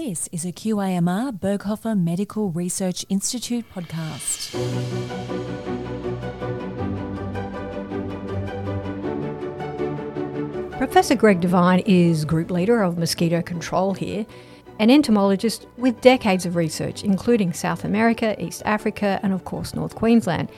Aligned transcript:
This 0.00 0.28
is 0.30 0.44
a 0.44 0.52
QIMR 0.52 1.40
Berghofer 1.40 2.00
Medical 2.00 2.52
Research 2.52 3.04
Institute 3.08 3.64
podcast. 3.74 4.52
Professor 10.78 11.16
Greg 11.16 11.40
Devine 11.40 11.80
is 11.80 12.24
group 12.24 12.52
leader 12.52 12.80
of 12.80 12.96
mosquito 12.96 13.42
control 13.42 13.92
here, 13.92 14.24
an 14.78 14.88
entomologist 14.88 15.66
with 15.76 16.00
decades 16.00 16.46
of 16.46 16.54
research, 16.54 17.02
including 17.02 17.52
South 17.52 17.82
America, 17.82 18.40
East 18.40 18.62
Africa, 18.64 19.18
and 19.24 19.32
of 19.32 19.44
course 19.44 19.74
North 19.74 19.96
Queensland. 19.96 20.48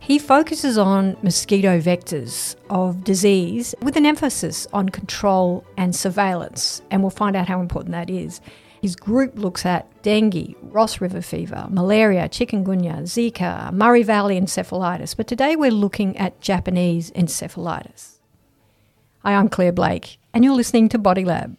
He 0.00 0.18
focuses 0.18 0.78
on 0.78 1.18
mosquito 1.22 1.78
vectors 1.80 2.56
of 2.70 3.04
disease 3.04 3.74
with 3.82 3.96
an 3.96 4.06
emphasis 4.06 4.66
on 4.72 4.88
control 4.88 5.66
and 5.76 5.94
surveillance, 5.94 6.80
and 6.90 7.02
we'll 7.02 7.10
find 7.10 7.36
out 7.36 7.46
how 7.46 7.60
important 7.60 7.92
that 7.92 8.08
is. 8.08 8.40
His 8.86 8.94
group 8.94 9.36
looks 9.36 9.66
at 9.66 10.00
dengue, 10.04 10.54
Ross 10.62 11.00
River 11.00 11.20
fever, 11.20 11.66
malaria, 11.68 12.28
chikungunya, 12.28 13.02
Zika, 13.02 13.72
Murray 13.72 14.04
Valley 14.04 14.40
encephalitis, 14.40 15.16
but 15.16 15.26
today 15.26 15.56
we're 15.56 15.72
looking 15.72 16.16
at 16.16 16.40
Japanese 16.40 17.10
encephalitis. 17.10 18.18
Hi, 19.24 19.34
I'm 19.34 19.48
Claire 19.48 19.72
Blake, 19.72 20.18
and 20.32 20.44
you're 20.44 20.54
listening 20.54 20.88
to 20.90 20.98
Body 20.98 21.24
Lab. 21.24 21.56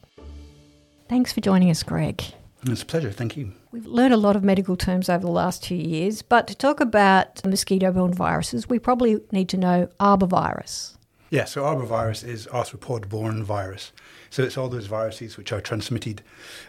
Thanks 1.10 1.34
for 1.34 1.42
joining 1.42 1.70
us, 1.70 1.84
Greg. 1.84 2.24
It's 2.66 2.84
a 2.84 2.86
pleasure, 2.86 3.12
thank 3.12 3.36
you. 3.36 3.52
We've 3.74 3.86
learned 3.86 4.14
a 4.14 4.16
lot 4.16 4.38
of 4.38 4.44
medical 4.46 4.78
terms 4.78 5.10
over 5.10 5.26
the 5.26 5.30
last 5.30 5.62
two 5.62 5.76
years, 5.76 6.22
but 6.22 6.48
to 6.48 6.56
talk 6.56 6.80
about 6.80 7.46
mosquito 7.46 7.92
borne 7.92 8.14
viruses, 8.14 8.70
we 8.70 8.80
probably 8.80 9.20
need 9.34 9.50
to 9.50 9.58
know 9.58 9.90
arbovirus. 10.00 10.97
Yeah, 11.30 11.44
so 11.44 11.64
arbovirus 11.64 12.26
is 12.26 12.48
arthropod 12.48 13.10
borne 13.10 13.44
virus. 13.44 13.92
So 14.30 14.44
it's 14.44 14.58
all 14.58 14.70
those 14.70 14.88
viruses 14.88 15.36
which 15.36 15.52
are 15.52 15.60
transmitted 15.60 16.22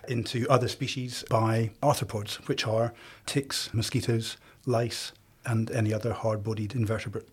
into 0.09 0.49
other 0.49 0.67
species 0.67 1.25
by 1.31 1.71
arthropods, 1.81 2.47
which 2.49 2.67
are 2.67 2.93
ticks, 3.25 3.73
mosquitoes, 3.73 4.37
lice, 4.67 5.13
and 5.47 5.71
any 5.71 5.95
other 5.95 6.13
hard 6.13 6.43
bodied 6.43 6.75
invertebrate. 6.75 7.29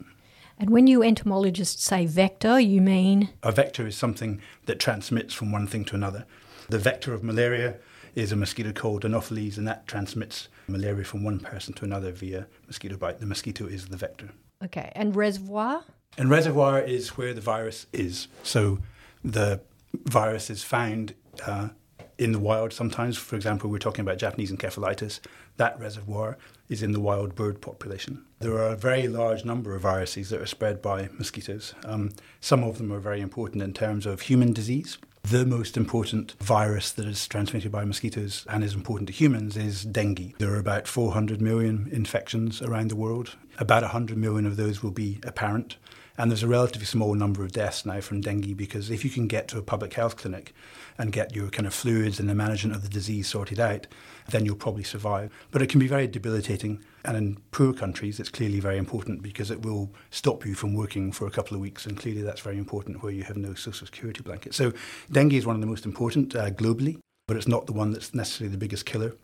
And 0.59 0.69
when 0.69 0.87
you 0.87 1.01
entomologists 1.03 1.83
say 1.83 2.05
vector, 2.05 2.59
you 2.59 2.79
mean? 2.79 3.29
A 3.43 3.51
vector 3.51 3.87
is 3.87 3.97
something 3.97 4.39
that 4.67 4.79
transmits 4.79 5.33
from 5.33 5.51
one 5.51 5.67
thing 5.67 5.83
to 5.85 5.95
another. 5.95 6.25
The 6.69 6.79
vector 6.79 7.13
of 7.13 7.23
malaria 7.23 7.77
is 8.13 8.31
a 8.31 8.35
mosquito 8.35 8.71
called 8.71 9.03
Anopheles, 9.03 9.57
and 9.57 9.67
that 9.67 9.87
transmits 9.87 10.47
malaria 10.67 11.03
from 11.03 11.23
one 11.23 11.39
person 11.39 11.73
to 11.73 11.85
another 11.85 12.11
via 12.11 12.47
mosquito 12.67 12.97
bite. 12.97 13.19
The 13.19 13.25
mosquito 13.25 13.65
is 13.65 13.87
the 13.87 13.97
vector. 13.97 14.29
Okay, 14.63 14.91
and 14.95 15.15
reservoir? 15.15 15.83
And 16.17 16.29
reservoir 16.29 16.79
is 16.79 17.09
where 17.17 17.33
the 17.33 17.41
virus 17.41 17.87
is. 17.91 18.27
So 18.43 18.79
the 19.23 19.61
virus 20.05 20.49
is 20.49 20.63
found 20.63 21.13
uh, 21.45 21.69
in 22.17 22.31
the 22.31 22.39
wild 22.39 22.73
sometimes. 22.73 23.17
For 23.17 23.35
example, 23.35 23.69
we're 23.69 23.79
talking 23.79 24.01
about 24.01 24.17
Japanese 24.17 24.51
encephalitis. 24.51 25.19
That 25.57 25.79
reservoir 25.79 26.37
is 26.69 26.81
in 26.81 26.91
the 26.91 26.99
wild 26.99 27.35
bird 27.35 27.61
population. 27.61 28.23
There 28.39 28.55
are 28.55 28.69
a 28.69 28.75
very 28.75 29.07
large 29.07 29.45
number 29.45 29.75
of 29.75 29.81
viruses 29.81 30.29
that 30.29 30.41
are 30.41 30.45
spread 30.45 30.81
by 30.81 31.09
mosquitoes. 31.17 31.73
Um, 31.83 32.11
some 32.39 32.63
of 32.63 32.77
them 32.77 32.91
are 32.91 32.99
very 32.99 33.21
important 33.21 33.61
in 33.61 33.73
terms 33.73 34.05
of 34.05 34.21
human 34.21 34.53
disease. 34.53 34.97
The 35.23 35.45
most 35.45 35.75
important 35.75 36.33
virus 36.33 36.91
that 36.91 37.07
is 37.07 37.27
transmitted 37.27 37.71
by 37.71 37.83
mosquitoes 37.83 38.45
and 38.47 38.63
is 38.63 38.75
important 38.75 39.07
to 39.07 39.13
humans 39.13 39.57
is 39.57 39.83
dengue. 39.83 40.37
There 40.37 40.53
are 40.53 40.59
about 40.59 40.87
400 40.87 41.41
million 41.41 41.89
infections 41.91 42.61
around 42.61 42.91
the 42.91 42.95
world. 42.95 43.35
About 43.57 43.81
100 43.81 44.17
million 44.17 44.45
of 44.45 44.55
those 44.55 44.83
will 44.83 44.91
be 44.91 45.19
apparent. 45.23 45.77
And 46.17 46.31
there's 46.31 46.43
a 46.43 46.47
relatively 46.47 46.85
small 46.85 47.13
number 47.13 47.43
of 47.43 47.51
deaths 47.51 47.85
now 47.85 47.99
from 47.99 48.21
dengue 48.21 48.55
because 48.55 48.89
if 48.89 49.03
you 49.03 49.11
can 49.11 49.27
get 49.27 49.49
to 49.49 49.57
a 49.57 49.61
public 49.61 49.93
health 49.93 50.15
clinic 50.15 50.53
and 50.97 51.11
get 51.11 51.35
your 51.35 51.49
kind 51.49 51.67
of 51.67 51.73
fluids 51.73 52.19
and 52.21 52.29
the 52.29 52.35
management 52.35 52.73
of 52.75 52.83
the 52.83 52.89
disease 52.89 53.27
sorted 53.27 53.59
out, 53.59 53.85
then 54.29 54.45
you'll 54.45 54.55
probably 54.55 54.83
survive. 54.83 55.29
But 55.51 55.61
it 55.61 55.67
can 55.67 55.79
be 55.79 55.87
very 55.87 56.07
debilitating. 56.07 56.81
And 57.03 57.17
in 57.17 57.37
poor 57.51 57.73
countries, 57.73 58.19
it's 58.19 58.29
clearly 58.29 58.61
very 58.61 58.77
important 58.77 59.23
because 59.23 59.51
it 59.51 59.61
will 59.61 59.91
stop 60.09 60.45
you 60.45 60.55
from 60.55 60.73
working 60.73 61.11
for 61.11 61.27
a 61.27 61.31
couple 61.31 61.55
of 61.55 61.61
weeks. 61.61 61.85
And 61.85 61.97
clearly, 61.97 62.21
that's 62.21 62.41
very 62.41 62.57
important 62.57 63.03
where 63.03 63.11
you 63.11 63.23
have 63.23 63.37
no 63.37 63.53
social 63.53 63.85
security 63.85 64.23
blanket. 64.23 64.53
So, 64.53 64.71
dengue 65.11 65.33
is 65.33 65.45
one 65.45 65.55
of 65.55 65.61
the 65.61 65.67
most 65.67 65.85
important 65.85 66.33
uh, 66.33 66.49
globally, 66.49 66.97
but 67.27 67.35
it's 67.35 67.47
not 67.47 67.67
the 67.67 67.73
one 67.73 67.91
that's 67.91 68.13
necessarily 68.13 68.51
the 68.51 68.57
biggest 68.57 68.85
killer. 68.85 69.15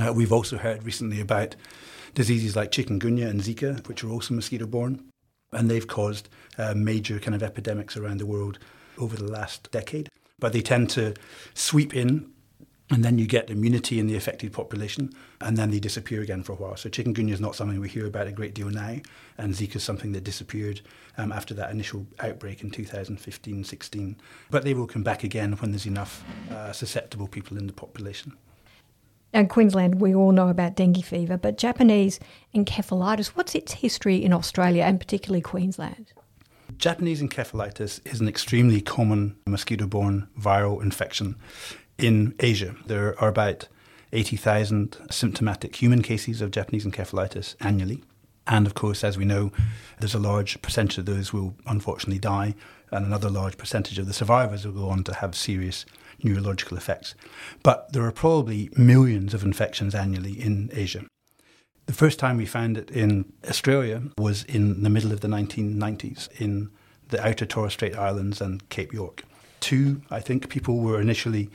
Uh, 0.00 0.12
we've 0.12 0.32
also 0.32 0.56
heard 0.56 0.82
recently 0.82 1.20
about 1.20 1.56
diseases 2.14 2.56
like 2.56 2.72
chikungunya 2.72 3.28
and 3.28 3.42
Zika, 3.42 3.86
which 3.86 4.02
are 4.02 4.10
also 4.10 4.34
mosquito 4.34 4.66
borne 4.66 5.04
and 5.52 5.70
they've 5.70 5.86
caused 5.86 6.28
uh, 6.58 6.74
major 6.74 7.18
kind 7.18 7.34
of 7.34 7.42
epidemics 7.42 7.96
around 7.96 8.18
the 8.18 8.26
world 8.26 8.58
over 8.98 9.16
the 9.16 9.30
last 9.30 9.70
decade. 9.70 10.08
But 10.38 10.52
they 10.52 10.60
tend 10.60 10.90
to 10.90 11.14
sweep 11.54 11.94
in, 11.94 12.30
and 12.90 13.04
then 13.04 13.18
you 13.18 13.26
get 13.26 13.50
immunity 13.50 13.98
in 13.98 14.06
the 14.06 14.16
affected 14.16 14.52
population, 14.52 15.10
and 15.40 15.56
then 15.56 15.70
they 15.70 15.80
disappear 15.80 16.22
again 16.22 16.42
for 16.42 16.52
a 16.52 16.56
while. 16.56 16.76
So 16.76 16.88
chikungunya 16.88 17.32
is 17.32 17.40
not 17.40 17.56
something 17.56 17.80
we 17.80 17.88
hear 17.88 18.06
about 18.06 18.28
a 18.28 18.32
great 18.32 18.54
deal 18.54 18.68
now, 18.68 18.98
and 19.38 19.54
Zika 19.54 19.76
is 19.76 19.82
something 19.82 20.12
that 20.12 20.24
disappeared 20.24 20.82
um, 21.18 21.32
after 21.32 21.54
that 21.54 21.70
initial 21.70 22.06
outbreak 22.20 22.62
in 22.62 22.70
2015-16. 22.70 24.16
But 24.50 24.64
they 24.64 24.74
will 24.74 24.86
come 24.86 25.02
back 25.02 25.24
again 25.24 25.52
when 25.54 25.72
there's 25.72 25.86
enough 25.86 26.22
uh, 26.50 26.72
susceptible 26.72 27.26
people 27.26 27.56
in 27.56 27.66
the 27.66 27.72
population. 27.72 28.36
In 29.36 29.48
Queensland, 29.48 30.00
we 30.00 30.14
all 30.14 30.32
know 30.32 30.48
about 30.48 30.76
dengue 30.76 31.04
fever, 31.04 31.36
but 31.36 31.58
Japanese 31.58 32.18
encephalitis, 32.54 33.26
what's 33.34 33.54
its 33.54 33.70
history 33.74 34.16
in 34.16 34.32
Australia 34.32 34.82
and 34.82 34.98
particularly 34.98 35.42
Queensland? 35.42 36.14
Japanese 36.78 37.20
encephalitis 37.20 38.00
is 38.10 38.18
an 38.18 38.28
extremely 38.28 38.80
common 38.80 39.36
mosquito 39.46 39.86
borne 39.86 40.26
viral 40.40 40.82
infection 40.82 41.36
in 41.98 42.34
Asia. 42.40 42.76
There 42.86 43.14
are 43.20 43.28
about 43.28 43.68
80,000 44.14 44.96
symptomatic 45.10 45.76
human 45.76 46.00
cases 46.00 46.40
of 46.40 46.50
Japanese 46.50 46.86
encephalitis 46.86 47.56
annually. 47.60 48.04
And 48.46 48.66
of 48.66 48.72
course, 48.72 49.04
as 49.04 49.18
we 49.18 49.26
know, 49.26 49.52
there's 50.00 50.14
a 50.14 50.18
large 50.18 50.62
percentage 50.62 50.96
of 50.96 51.04
those 51.04 51.34
will 51.34 51.54
unfortunately 51.66 52.20
die, 52.20 52.54
and 52.90 53.04
another 53.04 53.28
large 53.28 53.58
percentage 53.58 53.98
of 53.98 54.06
the 54.06 54.14
survivors 54.14 54.64
will 54.64 54.72
go 54.72 54.88
on 54.88 55.04
to 55.04 55.12
have 55.12 55.34
serious 55.34 55.84
neurological 56.22 56.76
effects. 56.76 57.14
But 57.62 57.92
there 57.92 58.04
are 58.04 58.12
probably 58.12 58.70
millions 58.76 59.34
of 59.34 59.42
infections 59.42 59.94
annually 59.94 60.32
in 60.32 60.70
Asia. 60.72 61.04
The 61.86 61.92
first 61.92 62.18
time 62.18 62.36
we 62.36 62.46
found 62.46 62.76
it 62.76 62.90
in 62.90 63.32
Australia 63.48 64.02
was 64.18 64.42
in 64.44 64.82
the 64.82 64.90
middle 64.90 65.12
of 65.12 65.20
the 65.20 65.28
1990s 65.28 66.28
in 66.40 66.70
the 67.08 67.24
outer 67.24 67.46
Torres 67.46 67.74
Strait 67.74 67.96
Islands 67.96 68.40
and 68.40 68.68
Cape 68.70 68.92
York. 68.92 69.22
Two, 69.60 70.02
I 70.10 70.20
think, 70.20 70.48
people 70.48 70.78
were 70.78 71.00
initially 71.00 71.48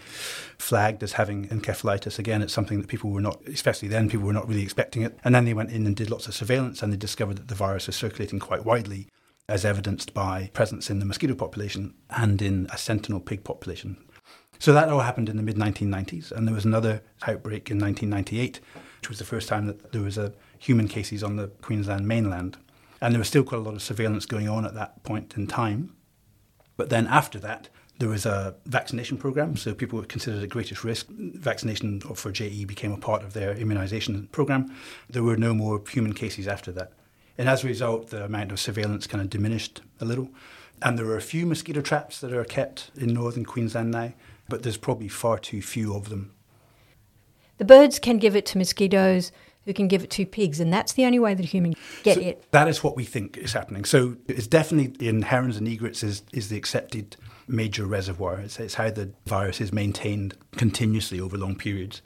flagged 0.57 1.03
as 1.03 1.13
having 1.13 1.47
encephalitis. 1.49 2.17
Again, 2.17 2.41
it's 2.41 2.53
something 2.53 2.81
that 2.81 2.87
people 2.87 3.09
were 3.09 3.21
not, 3.21 3.41
especially 3.47 3.89
then, 3.89 4.09
people 4.09 4.25
were 4.25 4.33
not 4.33 4.47
really 4.47 4.63
expecting 4.63 5.01
it. 5.01 5.19
And 5.23 5.35
then 5.35 5.45
they 5.45 5.53
went 5.53 5.71
in 5.71 5.85
and 5.85 5.95
did 5.95 6.09
lots 6.09 6.27
of 6.27 6.33
surveillance 6.33 6.81
and 6.81 6.91
they 6.91 6.97
discovered 6.97 7.37
that 7.37 7.47
the 7.47 7.55
virus 7.55 7.89
is 7.89 7.95
circulating 7.95 8.39
quite 8.39 8.65
widely, 8.65 9.07
as 9.47 9.65
evidenced 9.65 10.13
by 10.13 10.49
presence 10.53 10.89
in 10.89 10.99
the 10.99 11.05
mosquito 11.05 11.35
population 11.35 11.93
and 12.09 12.41
in 12.41 12.67
a 12.71 12.77
sentinel 12.77 13.19
pig 13.19 13.43
population. 13.43 13.97
So 14.61 14.73
that 14.73 14.89
all 14.89 14.99
happened 14.99 15.27
in 15.27 15.37
the 15.37 15.41
mid 15.41 15.55
1990s, 15.55 16.31
and 16.31 16.47
there 16.47 16.53
was 16.53 16.65
another 16.65 17.01
outbreak 17.25 17.71
in 17.71 17.79
1998, 17.79 18.59
which 18.99 19.09
was 19.09 19.17
the 19.17 19.25
first 19.25 19.49
time 19.49 19.65
that 19.65 19.91
there 19.91 20.03
was 20.03 20.19
a 20.19 20.33
human 20.59 20.87
cases 20.87 21.23
on 21.23 21.35
the 21.35 21.47
Queensland 21.63 22.07
mainland. 22.07 22.57
And 23.01 23.11
there 23.11 23.17
was 23.17 23.27
still 23.27 23.43
quite 23.43 23.57
a 23.57 23.63
lot 23.63 23.73
of 23.73 23.81
surveillance 23.81 24.27
going 24.27 24.47
on 24.47 24.63
at 24.63 24.75
that 24.75 25.01
point 25.01 25.33
in 25.35 25.47
time. 25.47 25.95
But 26.77 26.91
then 26.91 27.07
after 27.07 27.39
that, 27.39 27.69
there 27.97 28.09
was 28.09 28.27
a 28.27 28.53
vaccination 28.67 29.17
program, 29.17 29.57
so 29.57 29.73
people 29.73 29.97
were 29.97 30.05
considered 30.05 30.43
at 30.43 30.49
greatest 30.49 30.83
risk. 30.83 31.07
Vaccination 31.09 31.99
for 31.99 32.31
JE 32.31 32.63
became 32.65 32.91
a 32.91 32.97
part 32.97 33.23
of 33.23 33.33
their 33.33 33.55
immunisation 33.55 34.31
program. 34.31 34.71
There 35.09 35.23
were 35.23 35.37
no 35.37 35.55
more 35.55 35.81
human 35.89 36.13
cases 36.13 36.47
after 36.47 36.71
that. 36.73 36.91
And 37.35 37.49
as 37.49 37.63
a 37.63 37.67
result, 37.67 38.11
the 38.11 38.25
amount 38.25 38.51
of 38.51 38.59
surveillance 38.59 39.07
kind 39.07 39.23
of 39.23 39.31
diminished 39.31 39.81
a 39.99 40.05
little. 40.05 40.29
And 40.83 40.99
there 40.99 41.07
are 41.07 41.17
a 41.17 41.21
few 41.21 41.47
mosquito 41.47 41.81
traps 41.81 42.21
that 42.21 42.31
are 42.31 42.45
kept 42.45 42.91
in 42.95 43.11
northern 43.11 43.45
Queensland 43.45 43.89
now, 43.89 44.13
but 44.51 44.63
there's 44.63 44.77
probably 44.77 45.07
far 45.07 45.39
too 45.39 45.61
few 45.61 45.95
of 45.95 46.09
them. 46.09 46.33
The 47.57 47.65
birds 47.65 47.99
can 47.99 48.19
give 48.19 48.35
it 48.35 48.45
to 48.47 48.57
mosquitoes 48.57 49.31
who 49.65 49.73
can 49.73 49.87
give 49.87 50.03
it 50.03 50.09
to 50.11 50.25
pigs, 50.25 50.59
and 50.59 50.73
that's 50.73 50.93
the 50.93 51.05
only 51.05 51.19
way 51.19 51.33
that 51.33 51.45
humans 51.45 51.77
get 52.03 52.15
so 52.15 52.21
it. 52.21 52.51
That 52.51 52.67
is 52.67 52.83
what 52.83 52.97
we 52.97 53.05
think 53.05 53.37
is 53.37 53.53
happening. 53.53 53.85
So 53.85 54.17
it's 54.27 54.47
definitely 54.47 55.07
in 55.07 55.21
herons 55.21 55.55
and 55.55 55.67
egrets 55.67 56.03
is, 56.03 56.23
is 56.33 56.49
the 56.49 56.57
accepted 56.57 57.15
major 57.47 57.85
reservoir. 57.85 58.39
It's, 58.39 58.59
it's 58.59 58.73
how 58.73 58.89
the 58.89 59.11
virus 59.25 59.61
is 59.61 59.71
maintained 59.71 60.35
continuously 60.57 61.19
over 61.19 61.37
long 61.37 61.55
periods. 61.55 62.01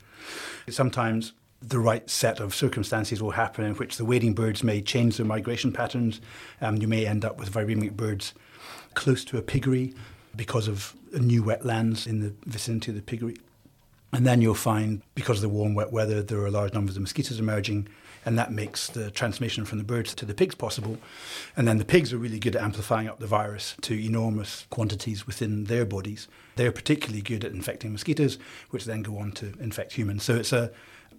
Sometimes 0.70 1.34
the 1.62 1.80
right 1.80 2.08
set 2.10 2.40
of 2.40 2.54
circumstances 2.54 3.24
will 3.24 3.32
happen 3.32 3.66
in 3.66 3.74
which 3.76 3.98
the 3.98 4.06
wading 4.06 4.34
birds 4.34 4.64
may 4.64 4.82
change 4.82 5.18
their 5.18 5.26
migration 5.26 5.72
patterns. 5.72 6.22
Um, 6.62 6.78
you 6.78 6.88
may 6.88 7.08
end 7.08 7.26
up 7.26 7.40
with 7.40 7.52
viremic 7.52 7.94
birds 7.94 8.34
close 8.94 9.26
to 9.26 9.38
a 9.38 9.42
piggery 9.42 9.96
because 10.36 10.68
of 10.68 10.96
new 11.14 11.44
wetlands 11.44 12.08
in 12.08 12.20
the 12.20 12.34
vicinity 12.46 12.92
of 12.92 12.96
the 12.96 13.02
piggery. 13.02 13.38
And 14.14 14.26
then 14.26 14.42
you'll 14.42 14.56
find, 14.56 15.02
because 15.14 15.38
of 15.38 15.42
the 15.42 15.50
warm, 15.50 15.74
wet 15.74 15.92
weather, 15.92 16.22
there 16.22 16.40
are 16.40 16.52
large 16.52 16.74
numbers 16.74 16.96
of 16.96 17.02
mosquitoes 17.02 17.40
emerging, 17.40 17.88
and 18.26 18.38
that 18.38 18.52
makes 18.52 18.88
the 18.88 19.12
transmission 19.12 19.66
from 19.66 19.78
the 19.78 19.84
birds 19.84 20.16
to 20.16 20.26
the 20.26 20.34
pigs 20.34 20.56
possible. 20.56 20.98
And 21.56 21.68
then 21.68 21.78
the 21.78 21.86
pigs 21.86 22.14
are 22.14 22.18
really 22.18 22.40
good 22.40 22.56
at 22.56 22.62
amplifying 22.62 23.08
up 23.10 23.20
the 23.20 23.28
virus 23.28 23.76
to 23.82 23.94
enormous 23.94 24.66
quantities 24.70 25.28
within 25.28 25.66
their 25.66 25.86
bodies. 25.86 26.28
They're 26.56 26.72
particularly 26.72 27.22
good 27.22 27.44
at 27.44 27.52
infecting 27.52 27.92
mosquitoes, 27.92 28.38
which 28.70 28.86
then 28.86 29.04
go 29.04 29.18
on 29.18 29.34
to 29.34 29.54
infect 29.60 29.94
humans. 29.94 30.24
So 30.24 30.36
it's 30.36 30.54
a 30.54 30.72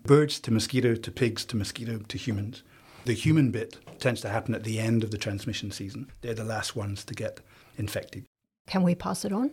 birds 0.04 0.40
to 0.40 0.50
mosquito 0.50 0.94
to 0.94 1.10
pigs 1.10 1.44
to 1.46 1.56
mosquito 1.56 1.98
to 1.98 2.18
humans. 2.18 2.62
The 3.04 3.12
human 3.12 3.50
bit 3.50 3.76
tends 4.00 4.20
to 4.22 4.28
happen 4.28 4.54
at 4.54 4.64
the 4.64 4.80
end 4.80 5.04
of 5.04 5.10
the 5.10 5.18
transmission 5.18 5.70
season. 5.70 6.10
They're 6.22 6.34
the 6.34 6.44
last 6.44 6.74
ones 6.74 7.04
to 7.04 7.14
get 7.14 7.40
infected. 7.76 8.24
Can 8.66 8.82
we 8.82 8.94
pass 8.94 9.24
it 9.24 9.32
on? 9.32 9.52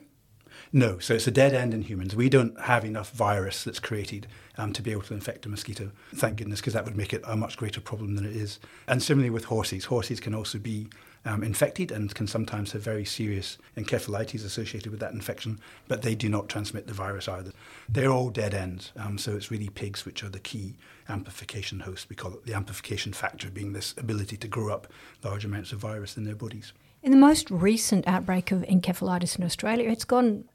No, 0.72 1.00
so 1.00 1.14
it's 1.14 1.28
a 1.28 1.32
dead 1.32 1.54
end 1.54 1.74
in 1.74 1.84
humans. 1.84 2.16
We 2.16 2.30
don't 2.30 2.60
have 2.62 2.86
enough 2.86 3.12
virus 3.12 3.64
that's 3.64 3.80
created 3.80 4.28
um, 4.58 4.74
to 4.74 4.82
be 4.82 4.92
able 4.92 5.02
to 5.04 5.14
infect 5.14 5.46
a 5.46 5.50
mosquito. 5.50 5.92
Thank 6.16 6.38
goodness, 6.38 6.62
because 6.62 6.74
that 6.74 6.86
would 6.86 6.98
make 6.98 7.14
it 7.14 7.24
a 7.26 7.36
much 7.36 7.58
greater 7.58 7.82
problem 7.82 8.16
than 8.16 8.26
it 8.26 8.36
is. 8.36 8.60
And 8.88 9.02
similarly 9.02 9.30
with 9.30 9.46
horses, 9.46 9.86
horses 9.86 10.20
can 10.20 10.34
also 10.34 10.60
be 10.60 10.90
um, 11.26 11.44
infected 11.44 11.92
and 11.92 12.14
can 12.14 12.28
sometimes 12.28 12.72
have 12.74 12.82
very 12.82 13.06
serious 13.06 13.58
encephalitis 13.78 14.46
associated 14.46 14.92
with 14.92 15.00
that 15.00 15.14
infection, 15.14 15.60
but 15.88 16.02
they 16.02 16.16
do 16.16 16.30
not 16.30 16.50
transmit 16.50 16.88
the 16.88 16.94
virus 16.94 17.28
either. 17.28 17.52
They're 17.88 18.12
all 18.12 18.30
dead 18.30 18.54
ends, 18.54 18.92
um, 18.98 19.18
so 19.18 19.36
it's 19.36 19.52
really 19.52 19.70
pigs 19.70 20.06
which 20.06 20.24
are 20.24 20.30
the 20.30 20.40
key 20.40 20.76
amplification 21.08 21.82
host. 21.82 22.10
We 22.10 22.16
call 22.16 22.34
it 22.34 22.46
the 22.46 22.56
amplification 22.56 23.14
factor, 23.14 23.50
being 23.50 23.74
this 23.74 23.94
ability 23.98 24.38
to 24.38 24.48
grow 24.48 24.74
up 24.74 24.88
large 25.24 25.46
amounts 25.46 25.72
of 25.72 25.80
virus 25.80 26.18
in 26.18 26.26
their 26.26 26.36
bodies. 26.36 26.74
In 27.04 27.12
the 27.12 27.18
most 27.18 27.52
recent 27.52 28.08
outbreak 28.08 28.54
of 28.54 28.62
encephalitis 28.62 29.38
in 29.38 29.44
Australia, 29.44 29.90
it's 29.90 30.06
gone 30.06 30.46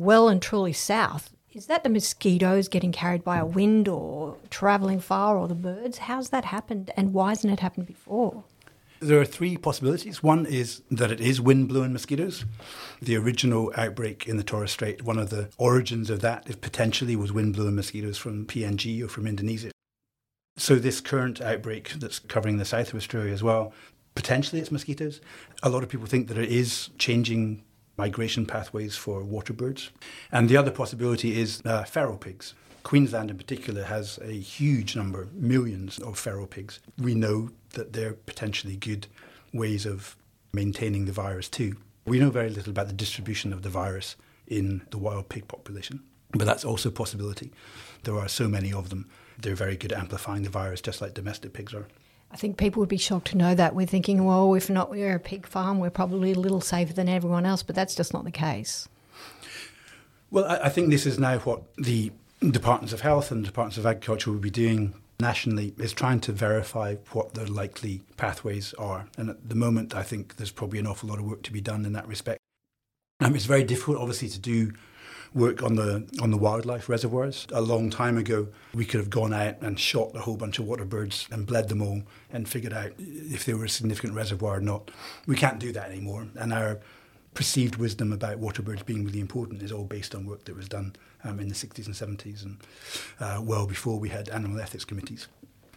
well 0.00 0.28
and 0.28 0.42
truly 0.42 0.72
south. 0.72 1.30
Is 1.52 1.66
that 1.66 1.84
the 1.84 1.88
mosquitoes 1.88 2.66
getting 2.66 2.90
carried 2.90 3.22
by 3.22 3.38
a 3.38 3.46
wind 3.46 3.86
or 3.86 4.36
travelling 4.50 4.98
far 4.98 5.38
or 5.38 5.46
the 5.46 5.54
birds? 5.54 5.98
How's 5.98 6.30
that 6.30 6.46
happened 6.46 6.90
and 6.96 7.14
why 7.14 7.28
hasn't 7.28 7.52
it 7.52 7.60
happened 7.60 7.86
before? 7.86 8.42
There 8.98 9.20
are 9.20 9.24
three 9.24 9.56
possibilities. 9.56 10.24
One 10.24 10.44
is 10.44 10.82
that 10.90 11.12
it 11.12 11.20
is 11.20 11.40
wind 11.40 11.68
blowing 11.68 11.92
mosquitoes. 11.92 12.44
The 13.00 13.16
original 13.16 13.72
outbreak 13.76 14.26
in 14.26 14.38
the 14.38 14.42
Torres 14.42 14.72
Strait, 14.72 15.02
one 15.02 15.20
of 15.20 15.30
the 15.30 15.50
origins 15.56 16.10
of 16.10 16.20
that 16.20 16.50
is 16.50 16.56
potentially 16.56 17.14
was 17.14 17.30
wind 17.30 17.54
blowing 17.54 17.76
mosquitoes 17.76 18.18
from 18.18 18.44
PNG 18.44 19.04
or 19.04 19.08
from 19.08 19.28
Indonesia. 19.28 19.70
So, 20.58 20.76
this 20.76 21.02
current 21.02 21.42
outbreak 21.42 21.90
that's 21.90 22.18
covering 22.18 22.56
the 22.56 22.64
south 22.64 22.88
of 22.88 22.96
Australia 22.96 23.30
as 23.30 23.42
well, 23.42 23.74
potentially 24.16 24.60
it's 24.60 24.72
mosquitoes. 24.72 25.20
A 25.62 25.68
lot 25.68 25.84
of 25.84 25.88
people 25.88 26.06
think 26.06 26.26
that 26.26 26.38
it 26.38 26.48
is 26.48 26.90
changing 26.98 27.62
migration 27.96 28.44
pathways 28.44 28.96
for 28.96 29.22
water 29.22 29.52
birds. 29.52 29.90
And 30.32 30.48
the 30.48 30.56
other 30.56 30.72
possibility 30.72 31.40
is 31.40 31.62
uh, 31.64 31.84
feral 31.84 32.16
pigs. 32.16 32.54
Queensland 32.82 33.30
in 33.30 33.36
particular 33.36 33.84
has 33.84 34.18
a 34.22 34.32
huge 34.32 34.96
number, 34.96 35.28
millions 35.32 35.98
of 35.98 36.18
feral 36.18 36.46
pigs. 36.46 36.80
We 36.98 37.14
know 37.14 37.50
that 37.74 37.92
they're 37.92 38.14
potentially 38.14 38.76
good 38.76 39.06
ways 39.52 39.86
of 39.86 40.16
maintaining 40.52 41.04
the 41.04 41.12
virus 41.12 41.48
too. 41.48 41.76
We 42.06 42.18
know 42.18 42.30
very 42.30 42.50
little 42.50 42.70
about 42.70 42.86
the 42.86 42.92
distribution 42.94 43.52
of 43.52 43.62
the 43.62 43.68
virus 43.68 44.16
in 44.46 44.82
the 44.90 44.98
wild 44.98 45.28
pig 45.28 45.48
population, 45.48 46.04
but 46.30 46.44
that's 46.44 46.64
also 46.64 46.88
a 46.88 46.92
possibility. 46.92 47.52
There 48.04 48.16
are 48.16 48.28
so 48.28 48.46
many 48.46 48.72
of 48.72 48.90
them. 48.90 49.08
They're 49.38 49.56
very 49.56 49.76
good 49.76 49.92
at 49.92 49.98
amplifying 49.98 50.42
the 50.42 50.50
virus, 50.50 50.80
just 50.80 51.00
like 51.00 51.14
domestic 51.14 51.52
pigs 51.52 51.74
are. 51.74 51.88
I 52.30 52.36
think 52.36 52.56
people 52.56 52.80
would 52.80 52.88
be 52.88 52.96
shocked 52.96 53.28
to 53.28 53.36
know 53.36 53.54
that. 53.54 53.74
We're 53.74 53.86
thinking, 53.86 54.24
well, 54.24 54.54
if 54.54 54.68
not, 54.68 54.90
we're 54.90 55.14
a 55.14 55.20
pig 55.20 55.46
farm, 55.46 55.78
we're 55.78 55.90
probably 55.90 56.32
a 56.32 56.38
little 56.38 56.60
safer 56.60 56.92
than 56.92 57.08
everyone 57.08 57.46
else, 57.46 57.62
but 57.62 57.74
that's 57.74 57.94
just 57.94 58.12
not 58.12 58.24
the 58.24 58.30
case. 58.30 58.88
Well, 60.30 60.44
I, 60.44 60.68
think 60.68 60.90
this 60.90 61.06
is 61.06 61.18
now 61.18 61.38
what 61.38 61.62
the 61.76 62.12
departments 62.40 62.92
of 62.92 63.00
health 63.00 63.30
and 63.30 63.44
departments 63.44 63.78
of 63.78 63.86
agriculture 63.86 64.32
will 64.32 64.38
be 64.38 64.50
doing 64.50 64.94
nationally 65.20 65.72
is 65.78 65.92
trying 65.92 66.20
to 66.20 66.32
verify 66.32 66.96
what 67.12 67.34
the 67.34 67.50
likely 67.50 68.02
pathways 68.16 68.74
are. 68.74 69.06
And 69.16 69.30
at 69.30 69.48
the 69.48 69.54
moment, 69.54 69.94
I 69.94 70.02
think 70.02 70.36
there's 70.36 70.50
probably 70.50 70.78
an 70.78 70.86
awful 70.86 71.08
lot 71.08 71.18
of 71.18 71.24
work 71.24 71.42
to 71.44 71.52
be 71.52 71.60
done 71.60 71.86
in 71.86 71.92
that 71.92 72.06
respect. 72.06 72.40
Um, 73.20 73.34
it's 73.34 73.46
very 73.46 73.64
difficult, 73.64 73.98
obviously, 73.98 74.28
to 74.28 74.38
do 74.38 74.72
work 75.34 75.62
on 75.62 75.76
the 75.76 76.06
on 76.20 76.30
the 76.30 76.36
wildlife 76.36 76.88
reservoirs. 76.88 77.46
A 77.52 77.60
long 77.60 77.90
time 77.90 78.16
ago, 78.16 78.48
we 78.74 78.84
could 78.84 79.00
have 79.00 79.10
gone 79.10 79.32
out 79.32 79.60
and 79.60 79.78
shot 79.78 80.14
a 80.14 80.20
whole 80.20 80.36
bunch 80.36 80.58
of 80.58 80.66
water 80.66 80.84
birds 80.84 81.28
and 81.30 81.46
bled 81.46 81.68
them 81.68 81.82
all 81.82 82.02
and 82.30 82.48
figured 82.48 82.72
out 82.72 82.92
if 82.98 83.44
they 83.44 83.54
were 83.54 83.64
a 83.64 83.68
significant 83.68 84.14
reservoir 84.14 84.58
or 84.58 84.60
not. 84.60 84.90
We 85.26 85.36
can't 85.36 85.58
do 85.58 85.72
that 85.72 85.90
anymore, 85.90 86.28
and 86.36 86.52
our 86.52 86.80
perceived 87.34 87.76
wisdom 87.76 88.12
about 88.12 88.38
water 88.38 88.62
birds 88.62 88.82
being 88.82 89.04
really 89.04 89.20
important 89.20 89.62
is 89.62 89.70
all 89.70 89.84
based 89.84 90.14
on 90.14 90.24
work 90.24 90.44
that 90.46 90.56
was 90.56 90.68
done 90.68 90.96
um, 91.22 91.38
in 91.38 91.48
the 91.48 91.54
60s 91.54 91.84
and 91.84 91.94
70s 91.94 92.42
and 92.42 92.58
uh, 93.20 93.40
well 93.42 93.66
before 93.66 93.98
we 93.98 94.08
had 94.08 94.30
animal 94.30 94.58
ethics 94.58 94.86
committees. 94.86 95.28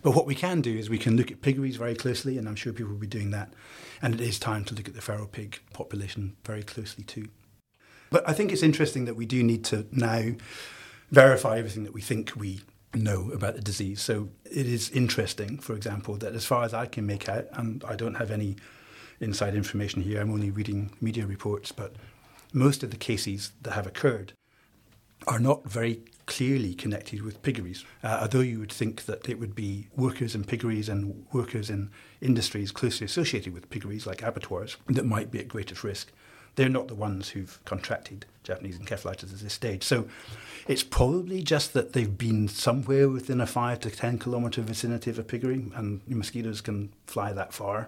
But 0.02 0.16
what 0.16 0.26
we 0.26 0.36
can 0.36 0.62
do 0.62 0.78
is 0.78 0.90
we 0.90 0.98
can 0.98 1.18
look 1.18 1.32
at 1.32 1.42
piggeries 1.42 1.76
very 1.76 1.96
closely, 1.96 2.38
and 2.38 2.48
I'm 2.48 2.56
sure 2.56 2.72
people 2.72 2.94
will 2.94 3.00
be 3.00 3.08
doing 3.08 3.32
that. 3.32 3.54
And 4.02 4.14
it 4.14 4.22
is 4.22 4.40
time 4.40 4.64
to 4.66 4.76
look 4.76 4.88
at 4.88 4.96
the 4.96 5.02
feral 5.02 5.28
pig 5.28 5.60
population 5.74 6.38
very 6.46 6.64
closely 6.64 7.04
too. 7.04 7.28
But 8.10 8.28
I 8.28 8.34
think 8.34 8.52
it's 8.52 8.64
interesting 8.64 9.06
that 9.06 9.16
we 9.16 9.26
do 9.26 9.44
need 9.44 9.64
to 9.66 9.86
now 9.92 10.32
verify 11.12 11.58
everything 11.58 11.84
that 11.84 11.94
we 11.94 12.02
think 12.02 12.34
we 12.36 12.62
know 12.94 13.30
about 13.32 13.56
the 13.56 13.62
disease. 13.62 14.02
So 14.02 14.30
it 14.46 14.68
is 14.68 14.90
interesting, 14.92 15.60
for 15.60 15.76
example, 15.76 16.16
that 16.18 16.34
as 16.34 16.46
far 16.46 16.64
as 16.64 16.74
I 16.74 16.86
can 16.86 17.06
make 17.06 17.30
out, 17.30 17.46
and 17.54 17.84
I 17.88 17.96
don't 17.96 18.16
have 18.16 18.32
any 18.32 18.56
inside 19.20 19.56
information 19.56 20.02
here, 20.02 20.22
I'm 20.22 20.32
only 20.32 20.50
reading 20.50 20.92
media 21.02 21.26
reports, 21.26 21.72
but 21.72 21.94
most 22.54 22.84
of 22.84 22.92
the 22.92 22.98
cases 22.98 23.52
that 23.62 23.74
have 23.74 23.86
occurred 23.86 24.34
are 25.28 25.40
not 25.40 25.70
very 25.70 26.02
clearly 26.26 26.74
connected 26.74 27.22
with 27.22 27.42
piggeries. 27.42 27.84
Uh, 28.04 28.20
although 28.22 28.40
you 28.40 28.60
would 28.60 28.72
think 28.72 29.06
that 29.06 29.28
it 29.28 29.40
would 29.40 29.54
be 29.54 29.88
workers 29.96 30.34
in 30.36 30.44
piggeries 30.44 30.88
and 30.88 31.26
workers 31.34 31.70
in 31.70 31.90
industries 32.22 32.72
closely 32.72 33.06
associated 33.06 33.54
with 33.54 33.70
piggeries, 33.70 34.08
like 34.08 34.22
abattoirs, 34.22 34.78
that 34.88 35.06
might 35.06 35.32
be 35.32 35.40
at 35.40 35.48
greatest 35.48 35.84
risk 35.84 36.12
they're 36.60 36.68
not 36.68 36.90
the 36.90 36.96
ones 36.96 37.30
who've 37.30 37.58
contracted 37.64 38.26
Japanese 38.44 38.78
encephalitis 38.78 39.32
at 39.32 39.40
this 39.40 39.54
stage. 39.54 39.82
So 39.82 40.10
it's 40.68 40.84
probably 40.84 41.42
just 41.42 41.72
that 41.72 41.94
they've 41.94 42.18
been 42.18 42.50
somewhere 42.50 43.08
within 43.08 43.40
a 43.40 43.48
five 43.48 43.80
to 43.80 43.90
10 43.90 44.20
kilometre 44.20 44.62
vicinity 44.62 45.10
of 45.10 45.18
a 45.18 45.24
piggery, 45.24 45.72
and 45.74 46.02
mosquitoes 46.06 46.60
can 46.60 46.92
fly 47.08 47.32
that 47.32 47.54
far. 47.54 47.88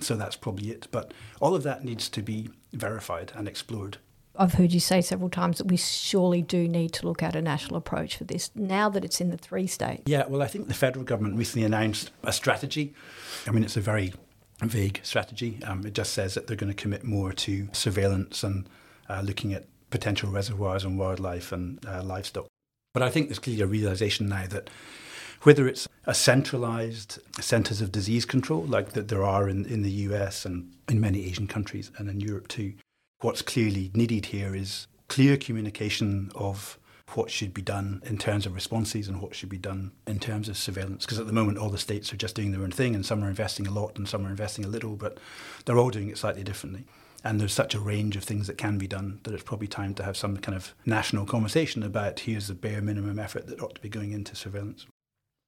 So 0.00 0.16
that's 0.16 0.36
probably 0.36 0.70
it. 0.70 0.86
But 0.90 1.14
all 1.40 1.54
of 1.54 1.62
that 1.62 1.82
needs 1.82 2.10
to 2.10 2.20
be 2.20 2.50
verified 2.74 3.32
and 3.34 3.48
explored. 3.48 3.96
I've 4.36 4.52
heard 4.52 4.72
you 4.72 4.80
say 4.80 5.00
several 5.00 5.30
times 5.30 5.56
that 5.56 5.68
we 5.68 5.78
surely 5.78 6.42
do 6.42 6.68
need 6.68 6.92
to 6.94 7.06
look 7.06 7.22
at 7.22 7.34
a 7.34 7.40
national 7.40 7.76
approach 7.76 8.18
for 8.18 8.24
this 8.24 8.50
now 8.54 8.90
that 8.90 9.02
it's 9.02 9.22
in 9.22 9.30
the 9.30 9.38
three 9.38 9.66
states. 9.66 10.02
Yeah, 10.04 10.26
well, 10.28 10.42
I 10.42 10.46
think 10.46 10.68
the 10.68 10.74
federal 10.74 11.06
government 11.06 11.38
recently 11.38 11.64
announced 11.64 12.10
a 12.22 12.34
strategy. 12.34 12.92
I 13.46 13.50
mean, 13.50 13.64
it's 13.64 13.78
a 13.78 13.80
very 13.80 14.12
vague 14.68 15.00
strategy. 15.02 15.58
Um, 15.64 15.86
it 15.86 15.94
just 15.94 16.12
says 16.12 16.34
that 16.34 16.46
they're 16.46 16.56
going 16.56 16.72
to 16.72 16.82
commit 16.82 17.04
more 17.04 17.32
to 17.32 17.68
surveillance 17.72 18.42
and 18.42 18.68
uh, 19.08 19.22
looking 19.22 19.52
at 19.52 19.66
potential 19.90 20.30
reservoirs 20.30 20.84
and 20.84 20.98
wildlife 20.98 21.52
and 21.52 21.84
uh, 21.86 22.02
livestock. 22.02 22.46
But 22.92 23.02
I 23.02 23.10
think 23.10 23.28
there's 23.28 23.38
clearly 23.38 23.62
a 23.62 23.66
realization 23.66 24.28
now 24.28 24.46
that 24.48 24.70
whether 25.42 25.66
it's 25.66 25.88
a 26.04 26.14
centralized 26.14 27.18
centers 27.40 27.80
of 27.80 27.92
disease 27.92 28.24
control, 28.24 28.62
like 28.62 28.92
that 28.92 29.08
there 29.08 29.24
are 29.24 29.48
in, 29.48 29.64
in 29.66 29.82
the 29.82 29.90
US 29.90 30.44
and 30.44 30.72
in 30.88 31.00
many 31.00 31.24
Asian 31.24 31.46
countries 31.46 31.90
and 31.96 32.08
in 32.08 32.20
Europe 32.20 32.48
too, 32.48 32.74
what's 33.20 33.42
clearly 33.42 33.90
needed 33.94 34.26
here 34.26 34.54
is 34.54 34.86
clear 35.08 35.36
communication 35.36 36.30
of 36.34 36.78
what 37.16 37.30
should 37.30 37.52
be 37.52 37.62
done 37.62 38.02
in 38.04 38.18
terms 38.18 38.46
of 38.46 38.54
responses 38.54 39.08
and 39.08 39.20
what 39.20 39.34
should 39.34 39.48
be 39.48 39.58
done 39.58 39.92
in 40.06 40.18
terms 40.18 40.48
of 40.48 40.56
surveillance. 40.56 41.04
Because 41.04 41.18
at 41.18 41.26
the 41.26 41.32
moment, 41.32 41.58
all 41.58 41.70
the 41.70 41.78
states 41.78 42.12
are 42.12 42.16
just 42.16 42.34
doing 42.34 42.52
their 42.52 42.62
own 42.62 42.70
thing, 42.70 42.94
and 42.94 43.04
some 43.04 43.22
are 43.24 43.28
investing 43.28 43.66
a 43.66 43.70
lot 43.70 43.96
and 43.96 44.08
some 44.08 44.26
are 44.26 44.30
investing 44.30 44.64
a 44.64 44.68
little, 44.68 44.96
but 44.96 45.18
they're 45.64 45.78
all 45.78 45.90
doing 45.90 46.08
it 46.08 46.18
slightly 46.18 46.44
differently. 46.44 46.84
And 47.22 47.38
there's 47.38 47.52
such 47.52 47.74
a 47.74 47.80
range 47.80 48.16
of 48.16 48.24
things 48.24 48.46
that 48.46 48.56
can 48.56 48.78
be 48.78 48.86
done 48.86 49.20
that 49.24 49.34
it's 49.34 49.42
probably 49.42 49.66
time 49.66 49.94
to 49.94 50.02
have 50.02 50.16
some 50.16 50.38
kind 50.38 50.56
of 50.56 50.74
national 50.86 51.26
conversation 51.26 51.82
about 51.82 52.20
here's 52.20 52.48
the 52.48 52.54
bare 52.54 52.80
minimum 52.80 53.18
effort 53.18 53.46
that 53.48 53.60
ought 53.60 53.74
to 53.74 53.80
be 53.80 53.90
going 53.90 54.12
into 54.12 54.34
surveillance. 54.34 54.86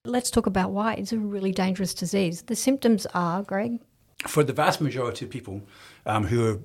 Let's 0.04 0.30
talk 0.30 0.46
about 0.46 0.72
why 0.72 0.94
it's 0.94 1.12
a 1.12 1.18
really 1.18 1.52
dangerous 1.52 1.94
disease. 1.94 2.42
The 2.42 2.56
symptoms 2.56 3.06
are, 3.14 3.42
Greg? 3.42 3.80
For 4.26 4.44
the 4.44 4.52
vast 4.52 4.80
majority 4.80 5.24
of 5.24 5.30
people 5.30 5.62
um, 6.04 6.26
who 6.26 6.46
are 6.46 6.60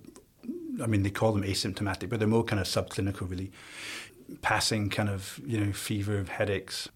I 0.82 0.88
mean, 0.88 1.04
they 1.04 1.10
call 1.10 1.32
them 1.32 1.44
asymptomatic, 1.44 2.10
but 2.10 2.20
they're 2.20 2.27
more 2.27 2.44
kind 2.44 2.60
of 2.60 2.68
subclinical, 2.68 3.30
really 3.30 3.51
passing 4.41 4.89
kind 4.89 5.10
of, 5.10 5.39
you 5.46 5.60
know, 5.60 5.72
fever, 5.72 6.24
headaches, 6.24 6.89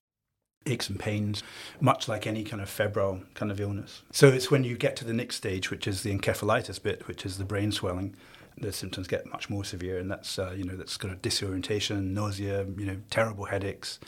aches 0.65 0.89
and 0.89 0.99
pains, 0.99 1.43
much 1.79 2.07
like 2.07 2.27
any 2.27 2.43
kind 2.43 2.61
of 2.61 2.69
febrile 2.69 3.21
kind 3.33 3.51
of 3.51 3.59
illness. 3.59 4.03
So 4.11 4.27
it's 4.27 4.51
when 4.51 4.63
you 4.63 4.77
get 4.77 4.95
to 4.97 5.05
the 5.05 5.13
next 5.13 5.35
stage, 5.37 5.71
which 5.71 5.87
is 5.87 6.03
the 6.03 6.15
encephalitis 6.15 6.81
bit, 6.81 7.07
which 7.07 7.25
is 7.25 7.37
the 7.37 7.45
brain 7.45 7.71
swelling, 7.71 8.15
the 8.57 8.71
symptoms 8.71 9.07
get 9.07 9.25
much 9.31 9.49
more 9.49 9.63
severe, 9.63 9.97
and 9.97 10.09
that's 10.11 10.37
uh, 10.37 10.53
you 10.55 10.63
know 10.63 10.75
that's 10.75 10.97
kind 10.97 11.13
of 11.13 11.21
disorientation, 11.21 12.13
nausea, 12.13 12.65
you 12.77 12.85
know, 12.85 12.97
terrible 13.09 13.45
headaches, 13.45 13.99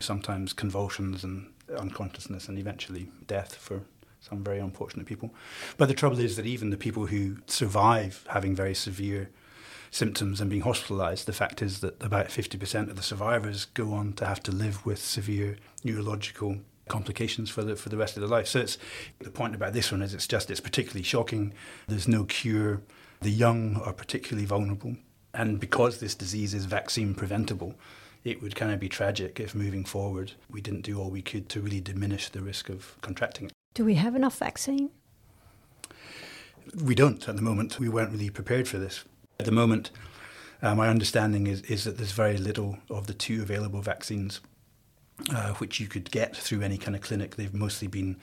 sometimes 0.00 0.52
convulsions 0.52 1.24
and 1.24 1.50
unconsciousness, 1.78 2.48
and 2.48 2.58
eventually 2.58 3.08
death 3.26 3.54
for 3.54 3.82
some 4.20 4.42
very 4.42 4.58
unfortunate 4.58 5.06
people. 5.06 5.32
But 5.76 5.88
the 5.88 5.94
trouble 5.94 6.18
is 6.18 6.36
that 6.36 6.46
even 6.46 6.70
the 6.70 6.76
people 6.76 7.06
who 7.06 7.38
survive 7.46 8.26
having 8.30 8.54
very 8.54 8.74
severe 8.74 9.30
symptoms 9.94 10.40
and 10.40 10.50
being 10.50 10.62
hospitalized. 10.62 11.26
The 11.26 11.32
fact 11.32 11.62
is 11.62 11.78
that 11.80 12.02
about 12.02 12.26
50% 12.26 12.90
of 12.90 12.96
the 12.96 13.02
survivors 13.02 13.66
go 13.66 13.92
on 13.92 14.12
to 14.14 14.26
have 14.26 14.42
to 14.42 14.52
live 14.52 14.84
with 14.84 14.98
severe 14.98 15.56
neurological 15.84 16.58
complications 16.88 17.48
for 17.48 17.62
the 17.62 17.76
for 17.76 17.88
the 17.88 17.96
rest 17.96 18.16
of 18.16 18.20
their 18.20 18.28
life. 18.28 18.48
So 18.48 18.58
it's 18.58 18.76
the 19.20 19.30
point 19.30 19.54
about 19.54 19.72
this 19.72 19.92
one 19.92 20.02
is 20.02 20.12
it's 20.12 20.26
just 20.26 20.50
it's 20.50 20.60
particularly 20.60 21.04
shocking. 21.04 21.54
There's 21.86 22.08
no 22.08 22.24
cure. 22.24 22.82
The 23.20 23.30
young 23.30 23.76
are 23.76 23.92
particularly 23.92 24.44
vulnerable, 24.46 24.96
and 25.32 25.60
because 25.60 25.98
this 25.98 26.14
disease 26.14 26.52
is 26.52 26.66
vaccine 26.66 27.14
preventable, 27.14 27.76
it 28.24 28.42
would 28.42 28.56
kind 28.56 28.72
of 28.72 28.80
be 28.80 28.88
tragic 28.88 29.38
if 29.38 29.54
moving 29.54 29.84
forward 29.84 30.32
we 30.50 30.60
didn't 30.60 30.82
do 30.82 31.00
all 31.00 31.08
we 31.08 31.22
could 31.22 31.48
to 31.50 31.60
really 31.60 31.80
diminish 31.80 32.28
the 32.28 32.42
risk 32.42 32.68
of 32.68 32.96
contracting 33.00 33.46
it. 33.46 33.52
Do 33.72 33.84
we 33.84 33.94
have 33.94 34.16
enough 34.16 34.38
vaccine? 34.38 34.90
We 36.82 36.94
don't 36.94 37.26
at 37.28 37.36
the 37.36 37.42
moment. 37.42 37.78
We 37.78 37.88
weren't 37.88 38.10
really 38.10 38.30
prepared 38.30 38.66
for 38.66 38.78
this. 38.78 39.04
At 39.38 39.46
the 39.46 39.52
moment, 39.52 39.90
uh, 40.62 40.74
my 40.74 40.88
understanding 40.88 41.46
is, 41.46 41.62
is 41.62 41.84
that 41.84 41.96
there's 41.96 42.12
very 42.12 42.38
little 42.38 42.78
of 42.88 43.06
the 43.06 43.14
two 43.14 43.42
available 43.42 43.82
vaccines 43.82 44.40
uh, 45.30 45.52
which 45.54 45.80
you 45.80 45.86
could 45.86 46.10
get 46.10 46.36
through 46.36 46.62
any 46.62 46.78
kind 46.78 46.96
of 46.96 47.02
clinic. 47.02 47.36
They've 47.36 47.54
mostly 47.54 47.88
been 47.88 48.16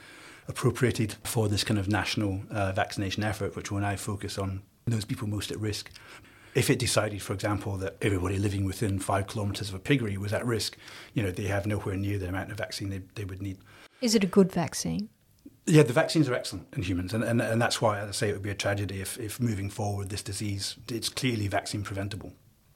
appropriated 0.48 1.16
for 1.24 1.48
this 1.48 1.64
kind 1.64 1.78
of 1.78 1.88
national 1.88 2.42
uh, 2.50 2.72
vaccination 2.72 3.22
effort, 3.22 3.56
which 3.56 3.70
will 3.70 3.80
now 3.80 3.96
focus 3.96 4.38
on 4.38 4.62
those 4.86 5.04
people 5.04 5.28
most 5.28 5.50
at 5.50 5.58
risk. 5.58 5.90
If 6.54 6.68
it 6.68 6.78
decided, 6.78 7.22
for 7.22 7.32
example, 7.32 7.76
that 7.78 7.96
everybody 8.02 8.38
living 8.38 8.64
within 8.66 8.98
five 8.98 9.26
kilometres 9.26 9.70
of 9.70 9.74
a 9.74 9.78
piggery 9.78 10.18
was 10.18 10.32
at 10.32 10.44
risk, 10.44 10.76
you 11.14 11.22
know, 11.22 11.30
they 11.30 11.44
have 11.44 11.66
nowhere 11.66 11.96
near 11.96 12.18
the 12.18 12.28
amount 12.28 12.50
of 12.50 12.58
vaccine 12.58 12.90
they, 12.90 13.00
they 13.14 13.24
would 13.24 13.40
need. 13.40 13.58
Is 14.02 14.14
it 14.14 14.24
a 14.24 14.26
good 14.26 14.52
vaccine? 14.52 15.08
Yeah, 15.64 15.84
the 15.84 15.92
vaccines 15.92 16.28
are 16.28 16.34
excellent 16.34 16.66
in 16.74 16.82
humans, 16.82 17.14
and, 17.14 17.22
and, 17.22 17.40
and 17.40 17.62
that's 17.62 17.80
why 17.80 18.02
I 18.02 18.10
say 18.10 18.28
it 18.28 18.32
would 18.32 18.42
be 18.42 18.50
a 18.50 18.54
tragedy 18.54 19.00
if, 19.00 19.16
if 19.18 19.38
moving 19.40 19.70
forward 19.70 20.08
this 20.08 20.22
disease, 20.22 20.76
it's 20.88 21.08
clearly 21.08 21.46
vaccine 21.46 21.84
preventable. 21.84 22.32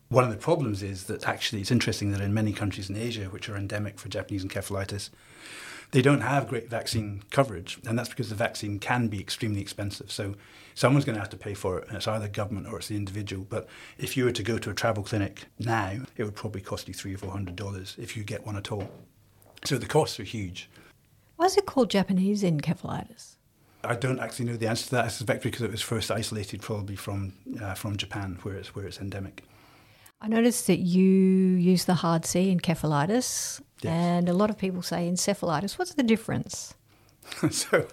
One 0.08 0.22
of 0.22 0.30
the 0.30 0.36
problems 0.36 0.84
is 0.84 1.04
that 1.04 1.26
actually 1.26 1.62
it's 1.62 1.72
interesting 1.72 2.12
that 2.12 2.20
in 2.20 2.32
many 2.32 2.52
countries 2.52 2.88
in 2.88 2.96
Asia, 2.96 3.24
which 3.24 3.48
are 3.48 3.56
endemic 3.56 3.98
for 3.98 4.08
Japanese 4.08 4.44
encephalitis, 4.44 5.10
they 5.90 6.00
don't 6.00 6.20
have 6.20 6.46
great 6.46 6.70
vaccine 6.70 7.24
coverage, 7.30 7.80
and 7.84 7.98
that's 7.98 8.08
because 8.08 8.28
the 8.28 8.36
vaccine 8.36 8.78
can 8.78 9.08
be 9.08 9.18
extremely 9.18 9.60
expensive. 9.60 10.12
So 10.12 10.36
someone's 10.74 11.04
going 11.04 11.16
to 11.16 11.20
have 11.20 11.30
to 11.30 11.36
pay 11.36 11.54
for 11.54 11.78
it, 11.78 11.88
and 11.88 11.96
it's 11.96 12.06
either 12.06 12.28
government 12.28 12.68
or 12.68 12.78
it's 12.78 12.86
the 12.88 12.96
individual. 12.96 13.46
But 13.48 13.68
if 13.98 14.16
you 14.16 14.24
were 14.24 14.32
to 14.32 14.42
go 14.44 14.58
to 14.58 14.70
a 14.70 14.74
travel 14.74 15.02
clinic 15.02 15.46
now, 15.58 16.02
it 16.16 16.22
would 16.22 16.36
probably 16.36 16.60
cost 16.60 16.86
you 16.86 16.94
three 16.94 17.14
or 17.14 17.18
four 17.18 17.32
hundred 17.32 17.56
dollars 17.56 17.96
if 17.98 18.16
you 18.16 18.22
get 18.22 18.46
one 18.46 18.56
at 18.56 18.70
all. 18.70 18.88
So 19.64 19.76
the 19.76 19.86
costs 19.86 20.20
are 20.20 20.24
huge. 20.24 20.68
Why 21.36 21.46
is 21.46 21.56
it 21.56 21.66
called 21.66 21.90
Japanese 21.90 22.42
encephalitis? 22.42 23.36
I 23.84 23.94
don't 23.94 24.18
actually 24.20 24.46
know 24.46 24.56
the 24.56 24.66
answer 24.68 24.84
to 24.86 24.90
that. 24.92 25.04
I 25.04 25.08
suspect 25.08 25.42
because 25.42 25.62
it 25.62 25.70
was 25.70 25.82
first 25.82 26.10
isolated 26.10 26.60
probably 26.62 26.96
from 26.96 27.34
uh, 27.60 27.74
from 27.74 27.96
Japan, 27.96 28.38
where 28.42 28.54
it's 28.54 28.74
where 28.74 28.86
it's 28.86 29.00
endemic. 29.00 29.44
I 30.20 30.28
noticed 30.28 30.66
that 30.66 30.78
you 30.78 31.02
use 31.04 31.84
the 31.84 31.94
hard 31.94 32.24
C 32.24 32.54
encephalitis, 32.54 33.60
Yes. 33.82 33.92
and 33.92 34.28
a 34.28 34.32
lot 34.32 34.48
of 34.50 34.56
people 34.58 34.82
say 34.82 35.08
encephalitis. 35.08 35.78
What's 35.78 35.94
the 35.94 36.02
difference? 36.02 36.74
so 37.50 37.86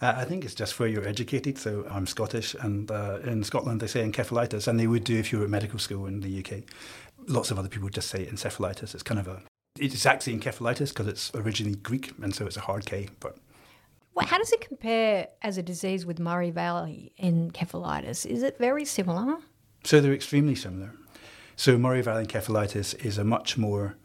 uh, 0.00 0.14
I 0.16 0.24
think 0.24 0.44
it's 0.44 0.54
just 0.54 0.78
where 0.78 0.88
you're 0.88 1.06
educated. 1.08 1.58
So 1.58 1.84
I'm 1.90 2.06
Scottish, 2.06 2.54
and 2.54 2.90
uh, 2.90 3.18
in 3.24 3.42
Scotland 3.44 3.80
they 3.80 3.86
say 3.88 4.08
encephalitis, 4.08 4.68
and 4.68 4.78
they 4.78 4.86
would 4.86 5.04
do 5.04 5.18
if 5.18 5.32
you 5.32 5.38
were 5.38 5.44
at 5.44 5.50
medical 5.50 5.78
school 5.78 6.06
in 6.06 6.20
the 6.20 6.38
UK. 6.38 6.62
Lots 7.26 7.50
of 7.50 7.58
other 7.58 7.68
people 7.68 7.88
just 7.88 8.08
say 8.08 8.24
encephalitis. 8.26 8.94
It's 8.94 9.02
kind 9.02 9.18
of 9.20 9.26
a 9.28 9.42
it's 9.78 10.06
actually 10.06 10.38
encephalitis 10.38 10.90
because 10.90 11.08
it's 11.08 11.32
originally 11.34 11.76
Greek, 11.76 12.12
and 12.22 12.34
so 12.34 12.46
it's 12.46 12.56
a 12.56 12.60
hard 12.60 12.86
K. 12.86 13.08
But 13.18 13.36
Well, 14.14 14.26
how 14.26 14.38
does 14.38 14.52
it 14.52 14.60
compare 14.60 15.28
as 15.42 15.58
a 15.58 15.62
disease 15.62 16.06
with 16.06 16.20
Murray 16.20 16.50
Valley 16.50 17.12
encephalitis? 17.20 18.24
Is 18.24 18.42
it 18.42 18.58
very 18.58 18.84
similar? 18.84 19.36
so 19.86 20.00
they're 20.00 20.14
extremely 20.14 20.54
similar. 20.54 20.94
So 21.56 21.76
Murray 21.76 22.00
Valley 22.00 22.24
encephalitis 22.24 22.94
is 23.04 23.18
a 23.18 23.24
much 23.24 23.58
more 23.58 23.96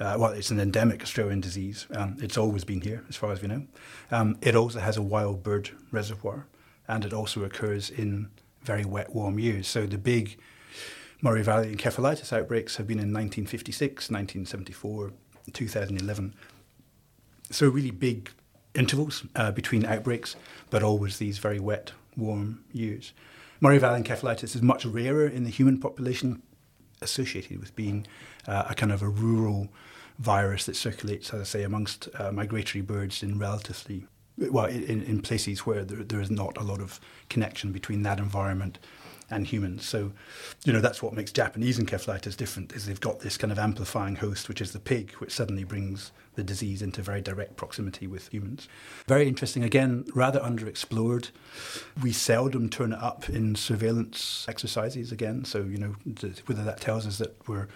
uh, 0.00 0.16
well, 0.18 0.32
it's 0.32 0.50
an 0.50 0.58
endemic 0.58 1.02
Australian 1.02 1.40
disease. 1.40 1.86
Um, 1.94 2.16
it's 2.20 2.36
always 2.36 2.64
been 2.64 2.80
here, 2.80 3.04
as 3.08 3.14
far 3.14 3.30
as 3.30 3.40
we 3.40 3.46
know. 3.46 3.64
Um, 4.10 4.36
it 4.42 4.56
also 4.56 4.80
has 4.80 4.96
a 4.96 5.02
wild 5.02 5.44
bird 5.44 5.70
reservoir, 5.92 6.46
and 6.88 7.04
it 7.04 7.12
also 7.12 7.44
occurs 7.44 7.90
in 7.90 8.28
very 8.62 8.84
wet, 8.84 9.14
warm 9.14 9.38
years. 9.38 9.68
So 9.68 9.86
the 9.86 9.96
big 9.96 10.36
Murray 11.24 11.42
Valley 11.42 11.74
encephalitis 11.74 12.34
outbreaks 12.34 12.76
have 12.76 12.86
been 12.86 12.98
in 12.98 13.10
1956, 13.10 14.10
1974, 14.10 15.10
2011. 15.54 16.34
So 17.50 17.66
really 17.66 17.90
big 17.90 18.30
intervals 18.74 19.24
uh, 19.34 19.50
between 19.50 19.86
outbreaks, 19.86 20.36
but 20.68 20.82
always 20.82 21.16
these 21.16 21.38
very 21.38 21.58
wet, 21.58 21.92
warm 22.14 22.62
years. 22.72 23.14
Murray 23.58 23.78
Valley 23.78 24.02
encephalitis 24.02 24.54
is 24.54 24.60
much 24.60 24.84
rarer 24.84 25.26
in 25.26 25.44
the 25.44 25.50
human 25.50 25.80
population, 25.80 26.42
associated 27.00 27.58
with 27.58 27.74
being 27.74 28.06
uh, 28.46 28.64
a 28.68 28.74
kind 28.74 28.92
of 28.92 29.00
a 29.00 29.08
rural 29.08 29.68
virus 30.18 30.66
that 30.66 30.76
circulates, 30.76 31.32
as 31.32 31.40
I 31.40 31.44
say, 31.44 31.62
amongst 31.62 32.06
uh, 32.18 32.32
migratory 32.32 32.82
birds 32.82 33.22
in 33.22 33.38
relatively 33.38 34.06
well 34.36 34.66
in, 34.66 35.02
in 35.02 35.22
places 35.22 35.64
where 35.64 35.84
there, 35.84 36.04
there 36.04 36.20
is 36.20 36.30
not 36.30 36.58
a 36.58 36.64
lot 36.64 36.80
of 36.80 37.00
connection 37.30 37.72
between 37.72 38.02
that 38.02 38.18
environment 38.18 38.78
and 39.30 39.46
humans. 39.46 39.86
So, 39.86 40.12
you 40.64 40.72
know, 40.72 40.80
that's 40.80 41.02
what 41.02 41.14
makes 41.14 41.32
Japanese 41.32 41.78
encephalitis 41.78 42.36
different 42.36 42.72
is 42.72 42.86
they've 42.86 43.00
got 43.00 43.20
this 43.20 43.36
kind 43.36 43.52
of 43.52 43.58
amplifying 43.58 44.16
host, 44.16 44.48
which 44.48 44.60
is 44.60 44.72
the 44.72 44.78
pig, 44.78 45.12
which 45.12 45.32
suddenly 45.32 45.64
brings 45.64 46.12
the 46.34 46.44
disease 46.44 46.82
into 46.82 47.00
very 47.02 47.20
direct 47.20 47.56
proximity 47.56 48.06
with 48.06 48.28
humans. 48.28 48.68
Very 49.06 49.28
interesting. 49.28 49.62
Again, 49.62 50.04
rather 50.14 50.40
underexplored. 50.40 51.30
We 52.02 52.12
seldom 52.12 52.68
turn 52.68 52.92
it 52.92 52.98
up 52.98 53.28
in 53.28 53.54
surveillance 53.54 54.44
exercises 54.48 55.12
again. 55.12 55.44
So, 55.44 55.62
you 55.62 55.78
know, 55.78 55.96
th- 56.16 56.40
whether 56.46 56.64
that 56.64 56.80
tells 56.80 57.06
us 57.06 57.18
that 57.18 57.48
we're 57.48 57.68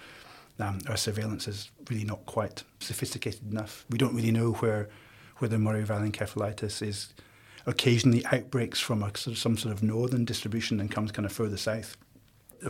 um, 0.61 0.81
our 0.89 0.97
surveillance 0.97 1.47
is 1.47 1.71
really 1.89 2.03
not 2.03 2.27
quite 2.27 2.65
sophisticated 2.81 3.49
enough. 3.49 3.87
We 3.91 3.97
don't 3.99 4.15
really 4.15 4.33
know 4.33 4.53
where 4.55 4.89
whether 5.37 5.57
Murray 5.57 5.85
Valley 5.85 6.11
encephalitis 6.11 6.83
is 6.83 7.15
occasionally 7.67 8.25
outbreaks 8.27 8.81
from 8.81 9.03
a, 9.03 9.17
sort 9.17 9.35
of, 9.35 9.39
some 9.39 9.57
sort 9.57 9.73
of 9.73 9.83
northern 9.83 10.25
distribution 10.25 10.81
and 10.81 10.91
comes 10.91 11.13
kind 11.13 11.27
of 11.27 11.33
further 11.33 11.57
south. 11.57 11.97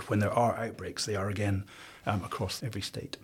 When 0.08 0.18
there 0.18 0.32
are 0.32 0.56
outbreaks, 0.56 1.06
they 1.06 1.16
are 1.16 1.28
again 1.28 1.64
um, 2.06 2.22
across 2.24 2.62
every 2.62 2.82
state. 2.82 3.16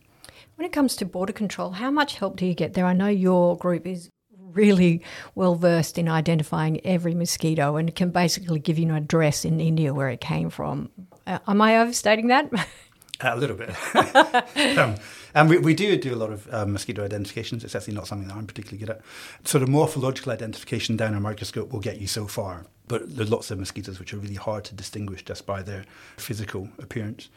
When 0.57 0.67
it 0.67 0.73
comes 0.73 0.97
to 0.97 1.05
border 1.05 1.33
control, 1.33 1.73
how 1.73 1.91
much 1.91 2.17
help 2.17 2.37
do 2.37 2.47
you 2.47 2.55
get 2.55 2.75
there? 2.75 2.87
I 2.87 2.93
know 2.93 3.09
your 3.09 3.57
group 3.57 3.87
is 3.87 4.11
really 4.55 5.03
well 5.35 5.57
versed 5.57 5.99
in 5.99 6.09
identifying 6.09 6.85
every 6.87 7.15
mosquito 7.15 7.77
and 7.77 7.95
can 7.95 8.11
basically 8.11 8.61
give 8.61 8.79
you 8.79 8.89
an 8.89 8.95
address 8.95 9.45
in 9.45 9.61
India 9.61 9.93
where 9.93 10.09
it 10.09 10.21
came 10.21 10.51
from. 10.51 10.91
Uh, 11.27 11.39
am 11.47 11.61
I 11.61 11.79
overstating 11.79 12.29
that? 12.29 12.51
A 13.21 13.37
little 13.37 13.57
bit. 13.57 13.71
um, 14.79 14.97
and 15.35 15.51
we, 15.51 15.59
we 15.59 15.75
do 15.75 15.97
do 15.97 16.15
a 16.15 16.17
lot 16.17 16.31
of 16.31 16.53
um, 16.53 16.73
mosquito 16.73 17.05
identifications. 17.05 17.65
It's 17.65 17.75
actually 17.75 17.95
not 17.95 18.07
something 18.07 18.29
that 18.29 18.37
I'm 18.37 18.47
particularly 18.47 18.79
good 18.79 18.91
at. 18.91 19.01
Sort 19.45 19.63
of 19.63 19.69
morphological 19.69 20.33
identification 20.33 20.97
down 20.97 21.15
a 21.15 21.21
microscope 21.21 21.73
will 21.73 21.81
get 21.81 22.01
you 22.01 22.07
so 22.07 22.27
far, 22.27 22.67
but 22.87 23.17
there's 23.17 23.31
lots 23.31 23.51
of 23.51 23.59
mosquitoes 23.59 23.99
which 23.99 24.15
are 24.15 24.19
really 24.19 24.35
hard 24.35 24.65
to 24.65 24.75
distinguish 24.75 25.25
just 25.25 25.47
by 25.47 25.63
their 25.63 25.85
physical 26.17 26.69
appearance. 26.79 27.29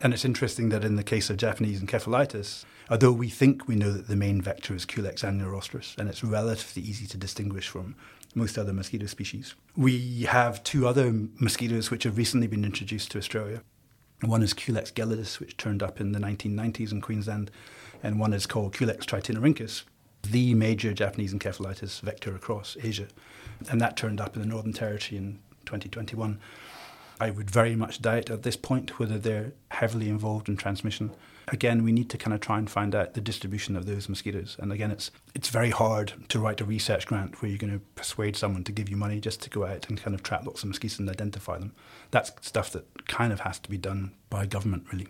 And 0.00 0.12
it's 0.12 0.24
interesting 0.24 0.68
that 0.68 0.84
in 0.84 0.96
the 0.96 1.02
case 1.02 1.30
of 1.30 1.38
Japanese 1.38 1.80
encephalitis, 1.80 2.64
although 2.90 3.12
we 3.12 3.30
think 3.30 3.66
we 3.66 3.76
know 3.76 3.90
that 3.90 4.08
the 4.08 4.16
main 4.16 4.42
vector 4.42 4.74
is 4.74 4.84
Culex 4.84 5.22
annulirostris, 5.22 5.96
and 5.96 6.08
it's 6.08 6.22
relatively 6.22 6.82
easy 6.82 7.06
to 7.06 7.16
distinguish 7.16 7.68
from 7.68 7.96
most 8.34 8.58
other 8.58 8.74
mosquito 8.74 9.06
species, 9.06 9.54
we 9.76 10.24
have 10.24 10.62
two 10.62 10.86
other 10.86 11.10
mosquitoes 11.40 11.90
which 11.90 12.04
have 12.04 12.18
recently 12.18 12.46
been 12.46 12.64
introduced 12.64 13.10
to 13.12 13.18
Australia. 13.18 13.62
One 14.22 14.42
is 14.42 14.54
Culex 14.54 14.90
gelidus, 14.90 15.38
which 15.38 15.56
turned 15.56 15.82
up 15.82 16.00
in 16.00 16.12
the 16.12 16.18
1990s 16.18 16.90
in 16.90 17.02
Queensland, 17.02 17.50
and 18.02 18.18
one 18.18 18.32
is 18.32 18.46
called 18.46 18.74
Culex 18.74 19.04
tritaeniorhynchus, 19.04 19.82
the 20.22 20.54
major 20.54 20.94
Japanese 20.94 21.34
encephalitis 21.34 22.00
vector 22.00 22.34
across 22.34 22.76
Asia. 22.82 23.08
And 23.68 23.80
that 23.80 23.96
turned 23.96 24.20
up 24.20 24.34
in 24.34 24.42
the 24.42 24.48
Northern 24.48 24.72
Territory 24.72 25.18
in 25.18 25.38
2021. 25.66 26.40
I 27.20 27.30
would 27.30 27.50
very 27.50 27.76
much 27.76 28.00
doubt 28.00 28.30
at 28.30 28.42
this 28.42 28.56
point 28.56 28.98
whether 28.98 29.18
they're 29.18 29.52
heavily 29.70 30.08
involved 30.08 30.48
in 30.48 30.56
transmission. 30.56 31.12
Again, 31.48 31.84
we 31.84 31.92
need 31.92 32.10
to 32.10 32.18
kind 32.18 32.34
of 32.34 32.40
try 32.40 32.58
and 32.58 32.68
find 32.68 32.94
out 32.94 33.14
the 33.14 33.20
distribution 33.20 33.76
of 33.76 33.86
those 33.86 34.08
mosquitoes. 34.08 34.56
And 34.58 34.72
again, 34.72 34.90
it's 34.90 35.10
it's 35.34 35.48
very 35.48 35.70
hard 35.70 36.12
to 36.28 36.40
write 36.40 36.60
a 36.60 36.64
research 36.64 37.06
grant 37.06 37.40
where 37.40 37.48
you're 37.48 37.58
going 37.58 37.72
to 37.72 37.84
persuade 37.94 38.36
someone 38.36 38.64
to 38.64 38.72
give 38.72 38.88
you 38.88 38.96
money 38.96 39.20
just 39.20 39.40
to 39.42 39.50
go 39.50 39.64
out 39.64 39.88
and 39.88 40.00
kind 40.00 40.14
of 40.14 40.22
trap 40.22 40.44
lots 40.44 40.62
of 40.62 40.68
mosquitoes 40.68 40.98
and 40.98 41.08
identify 41.08 41.58
them. 41.58 41.72
That's 42.10 42.32
stuff 42.40 42.70
that 42.72 43.06
kind 43.06 43.32
of 43.32 43.40
has 43.40 43.58
to 43.60 43.70
be 43.70 43.78
done 43.78 44.12
by 44.28 44.46
government, 44.46 44.86
really. 44.92 45.08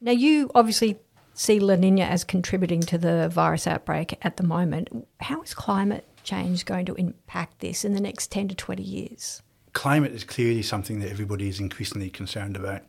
Now, 0.00 0.12
you 0.12 0.50
obviously 0.54 0.98
see 1.34 1.60
La 1.60 1.76
Nina 1.76 2.04
as 2.04 2.24
contributing 2.24 2.80
to 2.80 2.98
the 2.98 3.28
virus 3.28 3.66
outbreak 3.66 4.18
at 4.22 4.36
the 4.36 4.42
moment. 4.42 4.88
How 5.20 5.42
is 5.42 5.52
climate 5.52 6.06
change 6.22 6.64
going 6.64 6.86
to 6.86 6.94
impact 6.94 7.60
this 7.60 7.84
in 7.84 7.92
the 7.92 8.00
next 8.00 8.30
10 8.30 8.48
to 8.48 8.54
20 8.54 8.82
years? 8.82 9.42
Climate 9.72 10.12
is 10.12 10.24
clearly 10.24 10.62
something 10.62 11.00
that 11.00 11.10
everybody 11.10 11.48
is 11.48 11.60
increasingly 11.60 12.08
concerned 12.08 12.56
about. 12.56 12.82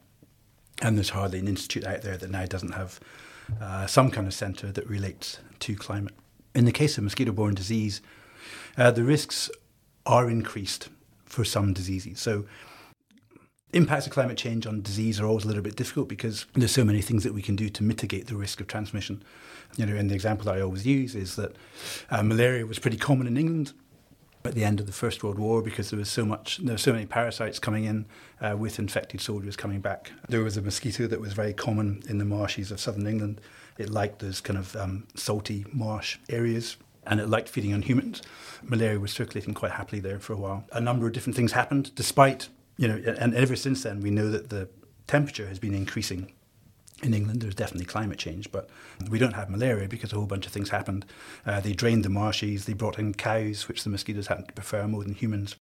And 0.81 0.97
there's 0.97 1.09
hardly 1.09 1.39
an 1.39 1.47
institute 1.47 1.85
out 1.85 2.01
there 2.01 2.17
that 2.17 2.29
now 2.29 2.45
doesn't 2.45 2.73
have 2.73 2.99
uh, 3.61 3.87
some 3.87 4.11
kind 4.11 4.27
of 4.27 4.33
centre 4.33 4.71
that 4.71 4.87
relates 4.87 5.39
to 5.59 5.75
climate. 5.75 6.13
In 6.53 6.65
the 6.65 6.71
case 6.71 6.97
of 6.97 7.03
mosquito 7.03 7.31
borne 7.31 7.55
disease, 7.55 8.01
uh, 8.77 8.91
the 8.91 9.03
risks 9.03 9.49
are 10.05 10.29
increased 10.29 10.89
for 11.25 11.45
some 11.45 11.73
diseases. 11.73 12.19
So, 12.19 12.45
Impacts 13.75 14.05
of 14.05 14.13
climate 14.13 14.37
change 14.37 14.65
on 14.65 14.81
disease 14.81 15.19
are 15.19 15.25
always 15.25 15.43
a 15.43 15.47
little 15.47 15.61
bit 15.61 15.75
difficult 15.75 16.07
because 16.07 16.45
there's 16.53 16.71
so 16.71 16.85
many 16.85 17.01
things 17.01 17.25
that 17.25 17.33
we 17.33 17.41
can 17.41 17.57
do 17.57 17.67
to 17.67 17.83
mitigate 17.83 18.27
the 18.27 18.35
risk 18.37 18.61
of 18.61 18.67
transmission. 18.67 19.21
You 19.75 19.85
know, 19.85 19.97
and 19.97 20.09
the 20.09 20.15
example 20.15 20.45
that 20.45 20.55
I 20.55 20.61
always 20.61 20.87
use 20.87 21.13
is 21.13 21.35
that 21.35 21.57
uh, 22.09 22.23
malaria 22.23 22.65
was 22.65 22.79
pretty 22.79 22.95
common 22.95 23.27
in 23.27 23.35
England 23.35 23.73
at 24.45 24.55
the 24.55 24.63
end 24.63 24.79
of 24.79 24.85
the 24.85 24.91
First 24.91 25.23
World 25.23 25.39
War 25.39 25.61
because 25.61 25.89
there 25.89 25.99
was 25.99 26.09
so 26.09 26.25
much, 26.25 26.57
there 26.57 26.73
were 26.73 26.79
so 26.79 26.93
many 26.93 27.05
parasites 27.05 27.59
coming 27.59 27.85
in 27.85 28.05
uh, 28.41 28.55
with 28.57 28.79
infected 28.79 29.21
soldiers 29.21 29.55
coming 29.55 29.79
back. 29.79 30.11
There 30.29 30.43
was 30.43 30.57
a 30.57 30.61
mosquito 30.61 31.07
that 31.07 31.19
was 31.19 31.33
very 31.33 31.53
common 31.53 32.03
in 32.09 32.17
the 32.17 32.25
marshes 32.25 32.71
of 32.71 32.79
southern 32.79 33.07
England. 33.07 33.41
It 33.77 33.89
liked 33.89 34.19
those 34.19 34.41
kind 34.41 34.57
of 34.57 34.75
um, 34.75 35.07
salty 35.15 35.65
marsh 35.71 36.17
areas 36.29 36.77
and 37.07 37.19
it 37.19 37.29
liked 37.29 37.49
feeding 37.49 37.73
on 37.73 37.83
humans. 37.83 38.21
Malaria 38.63 38.99
was 38.99 39.11
circulating 39.11 39.53
quite 39.53 39.73
happily 39.73 39.99
there 39.99 40.19
for 40.19 40.33
a 40.33 40.37
while. 40.37 40.65
A 40.71 40.81
number 40.81 41.05
of 41.05 41.13
different 41.13 41.35
things 41.35 41.51
happened, 41.51 41.93
despite, 41.95 42.49
you 42.77 42.87
know, 42.87 43.01
and 43.17 43.35
ever 43.35 43.55
since 43.55 43.83
then 43.83 44.01
we 44.01 44.09
know 44.09 44.29
that 44.29 44.49
the 44.49 44.69
temperature 45.07 45.47
has 45.47 45.59
been 45.59 45.75
increasing 45.75 46.31
in 47.03 47.13
England, 47.13 47.41
there's 47.41 47.55
definitely 47.55 47.85
climate 47.85 48.17
change, 48.17 48.51
but 48.51 48.69
we 49.09 49.19
don't 49.19 49.33
have 49.33 49.49
malaria 49.49 49.87
because 49.87 50.13
a 50.13 50.15
whole 50.15 50.25
bunch 50.25 50.45
of 50.45 50.51
things 50.51 50.69
happened. 50.69 51.05
Uh, 51.45 51.59
they 51.59 51.73
drained 51.73 52.05
the 52.05 52.09
marshes, 52.09 52.65
they 52.65 52.73
brought 52.73 52.99
in 52.99 53.13
cows, 53.13 53.67
which 53.67 53.83
the 53.83 53.89
mosquitoes 53.89 54.27
happen 54.27 54.45
to 54.45 54.53
prefer 54.53 54.87
more 54.87 55.03
than 55.03 55.13
humans, 55.13 55.55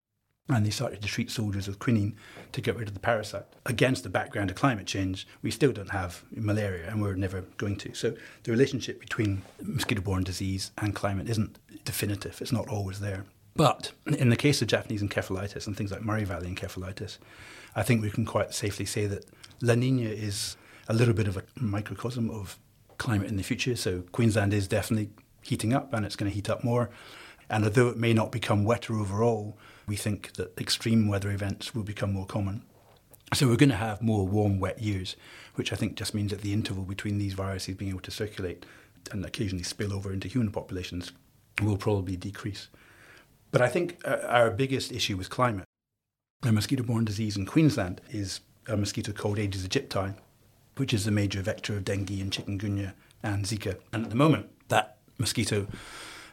and 0.49 0.67
they 0.67 0.71
started 0.71 1.01
to 1.01 1.09
treat 1.09 1.31
soldiers 1.31 1.67
with 1.67 1.79
quinine 1.79 2.15
to 2.53 2.61
get 2.61 2.77
rid 2.77 2.89
of 2.89 2.95
the 2.95 3.01
parasite. 3.01 3.47
Against 3.65 4.03
the 4.03 4.11
background 4.11 4.51
of 4.51 4.57
climate 4.57 4.87
change, 4.87 5.27
we 5.41 5.51
still 5.51 5.73
don't 5.73 5.91
have 5.91 6.23
malaria, 6.33 6.89
and 6.89 7.01
we're 7.01 7.15
never 7.15 7.43
going 7.57 7.77
to. 7.77 7.95
So 7.95 8.15
the 8.43 8.51
relationship 8.51 9.01
between 9.01 9.43
mosquito 9.63 10.03
borne 10.03 10.25
disease 10.25 10.71
and 10.79 10.95
climate 10.95 11.31
isn't 11.31 11.59
definitive, 11.85 12.41
it's 12.43 12.53
not 12.53 12.69
always 12.69 13.01
there. 13.01 13.25
But 13.55 13.93
in 14.07 14.31
the 14.31 14.37
case 14.37 14.63
of 14.63 14.69
Japanese 14.69 15.03
encephalitis 15.03 15.67
and 15.67 15.77
things 15.77 15.93
like 15.93 16.03
Murray 16.03 16.25
Valley 16.25 16.55
encephalitis, 16.55 17.19
I 17.75 17.83
think 17.83 18.03
we 18.03 18.11
can 18.11 18.25
quite 18.25 18.55
safely 18.55 18.87
say 18.87 19.07
that 19.07 19.27
La 19.61 19.75
Nina 19.75 20.09
is 20.09 20.57
a 20.93 20.95
little 20.95 21.15
bit 21.15 21.27
of 21.27 21.37
a 21.37 21.45
microcosm 21.57 22.31
of 22.31 22.59
climate 22.99 23.29
in 23.29 23.37
the 23.37 23.43
future. 23.43 23.75
So 23.75 24.03
Queensland 24.13 24.53
is 24.53 24.69
definitely 24.69 25.11
heating 25.43 25.73
up 25.73 25.93
and 25.93 26.05
it's 26.05 26.17
going 26.17 26.31
to 26.31 26.35
heat 26.35 26.51
up 26.51 26.63
more. 26.63 26.91
And 27.49 27.65
although 27.65 27.89
it 27.89 27.97
may 27.97 28.13
not 28.13 28.31
become 28.31 28.65
wetter 28.65 28.95
overall, 28.99 29.59
we 29.87 29.97
think 29.97 30.35
that 30.35 30.59
extreme 30.61 31.09
weather 31.09 31.31
events 31.31 31.75
will 31.75 31.83
become 31.83 32.13
more 32.13 32.27
common. 32.27 32.63
So 33.35 33.49
we're 33.49 33.57
going 33.57 33.71
to 33.71 33.77
have 33.77 34.03
more 34.03 34.27
warm, 34.29 34.61
wet 34.61 34.81
years, 34.81 35.17
which 35.55 35.73
I 35.73 35.77
think 35.77 35.97
just 35.97 36.15
means 36.15 36.31
that 36.31 36.43
the 36.43 36.53
interval 36.53 36.85
between 36.85 37.19
these 37.19 37.33
viruses 37.33 37.75
being 37.75 37.91
able 37.91 38.01
to 38.01 38.11
circulate 38.11 38.67
and 39.11 39.25
occasionally 39.25 39.65
spill 39.65 39.93
over 39.93 40.13
into 40.13 40.29
human 40.29 40.53
populations 40.53 41.13
will 41.63 41.79
probably 41.79 42.17
decrease. 42.17 42.69
But 43.51 43.63
I 43.63 43.69
think 43.69 44.01
uh, 44.05 44.19
our 44.29 44.51
biggest 44.51 44.93
issue 44.93 45.17
with 45.17 45.31
climate, 45.31 45.65
a 46.43 46.53
mosquito-borne 46.53 47.07
disease 47.07 47.37
in 47.37 47.47
Queensland, 47.47 48.03
is 48.11 48.41
a 48.69 48.77
mosquito 48.77 49.13
called 49.13 49.39
Aedes 49.39 49.67
aegypti, 49.67 50.15
which 50.77 50.95
is 50.95 51.05
the 51.05 51.11
major 51.11 51.43
vector 51.43 51.77
of 51.77 51.85
dengue 51.85 52.11
and 52.11 52.31
chikungunya 52.31 52.93
and 53.23 53.45
Zika. 53.45 53.77
And 53.93 54.05
at 54.05 54.11
the 54.11 54.17
moment, 54.17 54.49
that 54.69 54.97
mosquito 55.19 55.67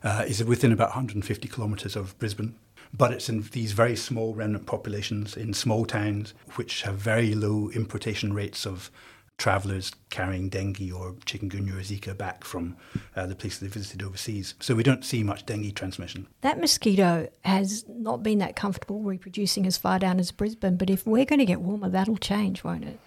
uh, 0.04 0.26
is 0.28 0.44
within 0.44 0.72
about 0.72 0.90
150 0.90 1.48
kilometres 1.48 1.96
of 1.96 2.18
Brisbane. 2.20 2.56
But 2.92 3.14
it's 3.14 3.30
in 3.30 3.42
these 3.52 3.74
very 3.74 3.96
small 3.96 4.34
remnant 4.34 4.66
populations 4.66 5.38
in 5.38 5.54
small 5.54 5.86
towns, 5.86 6.34
which 6.56 6.82
have 6.84 6.96
very 6.96 7.36
low 7.36 7.70
importation 7.70 8.34
rates 8.34 8.66
of 8.66 8.90
travellers 9.38 9.94
carrying 10.10 10.50
dengue 10.50 10.92
or 10.94 11.14
chikungunya 11.26 11.72
or 11.72 11.82
Zika 11.82 12.16
back 12.16 12.44
from 12.44 12.76
uh, 13.16 13.26
the 13.26 13.36
places 13.36 13.60
they 13.60 13.68
visited 13.68 14.04
overseas. 14.04 14.54
So 14.60 14.76
we 14.76 14.84
don't 14.84 15.06
see 15.06 15.24
much 15.24 15.46
dengue 15.46 15.74
transmission. 15.76 16.28
That 16.42 16.60
mosquito 16.60 17.30
has 17.46 17.86
not 17.88 18.22
been 18.22 18.40
that 18.40 18.56
comfortable 18.56 19.02
reproducing 19.02 19.66
as 19.66 19.78
far 19.78 19.98
down 19.98 20.20
as 20.20 20.32
Brisbane, 20.32 20.76
but 20.76 20.90
if 20.90 21.08
we're 21.08 21.26
going 21.26 21.40
to 21.40 21.46
get 21.46 21.62
warmer, 21.62 21.90
that'll 21.90 22.18
change, 22.18 22.64
won't 22.64 22.84
it? 22.84 23.00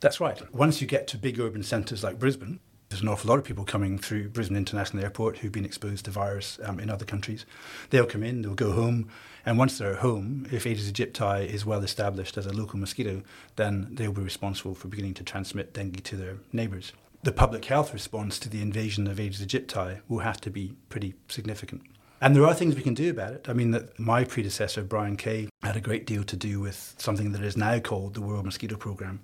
That's 0.00 0.20
right. 0.20 0.40
Once 0.54 0.80
you 0.80 0.86
get 0.86 1.06
to 1.08 1.18
big 1.18 1.40
urban 1.40 1.62
centres 1.62 2.02
like 2.02 2.18
Brisbane, 2.18 2.60
there's 2.88 3.02
an 3.02 3.08
awful 3.08 3.28
lot 3.28 3.38
of 3.38 3.44
people 3.44 3.64
coming 3.64 3.98
through 3.98 4.28
Brisbane 4.28 4.56
International 4.56 5.02
Airport 5.02 5.38
who've 5.38 5.50
been 5.50 5.64
exposed 5.64 6.04
to 6.04 6.10
virus 6.10 6.60
um, 6.62 6.78
in 6.78 6.90
other 6.90 7.04
countries. 7.04 7.44
They'll 7.90 8.06
come 8.06 8.22
in, 8.22 8.42
they'll 8.42 8.54
go 8.54 8.72
home, 8.72 9.08
and 9.44 9.58
once 9.58 9.78
they're 9.78 9.94
at 9.94 9.98
home, 9.98 10.46
if 10.52 10.64
Aedes 10.64 10.90
aegypti 10.90 11.46
is 11.46 11.66
well 11.66 11.82
established 11.82 12.36
as 12.36 12.46
a 12.46 12.52
local 12.52 12.78
mosquito, 12.78 13.22
then 13.56 13.88
they'll 13.94 14.12
be 14.12 14.22
responsible 14.22 14.74
for 14.74 14.88
beginning 14.88 15.14
to 15.14 15.24
transmit 15.24 15.72
dengue 15.72 16.04
to 16.04 16.16
their 16.16 16.36
neighbours. 16.52 16.92
The 17.24 17.32
public 17.32 17.64
health 17.64 17.92
response 17.92 18.38
to 18.38 18.48
the 18.48 18.62
invasion 18.62 19.06
of 19.06 19.18
Aedes 19.18 19.44
aegypti 19.44 20.00
will 20.08 20.20
have 20.20 20.40
to 20.42 20.50
be 20.50 20.76
pretty 20.88 21.14
significant. 21.28 21.82
And 22.20 22.36
there 22.36 22.46
are 22.46 22.54
things 22.54 22.76
we 22.76 22.82
can 22.82 22.94
do 22.94 23.10
about 23.10 23.32
it. 23.32 23.48
I 23.48 23.54
mean, 23.54 23.72
that 23.72 23.98
my 23.98 24.24
predecessor, 24.24 24.82
Brian 24.82 25.16
Kay, 25.16 25.48
had 25.62 25.76
a 25.76 25.80
great 25.80 26.06
deal 26.06 26.22
to 26.24 26.36
do 26.36 26.60
with 26.60 26.94
something 26.96 27.32
that 27.32 27.42
is 27.42 27.56
now 27.56 27.78
called 27.80 28.14
the 28.14 28.22
World 28.22 28.44
Mosquito 28.44 28.76
Programme, 28.76 29.20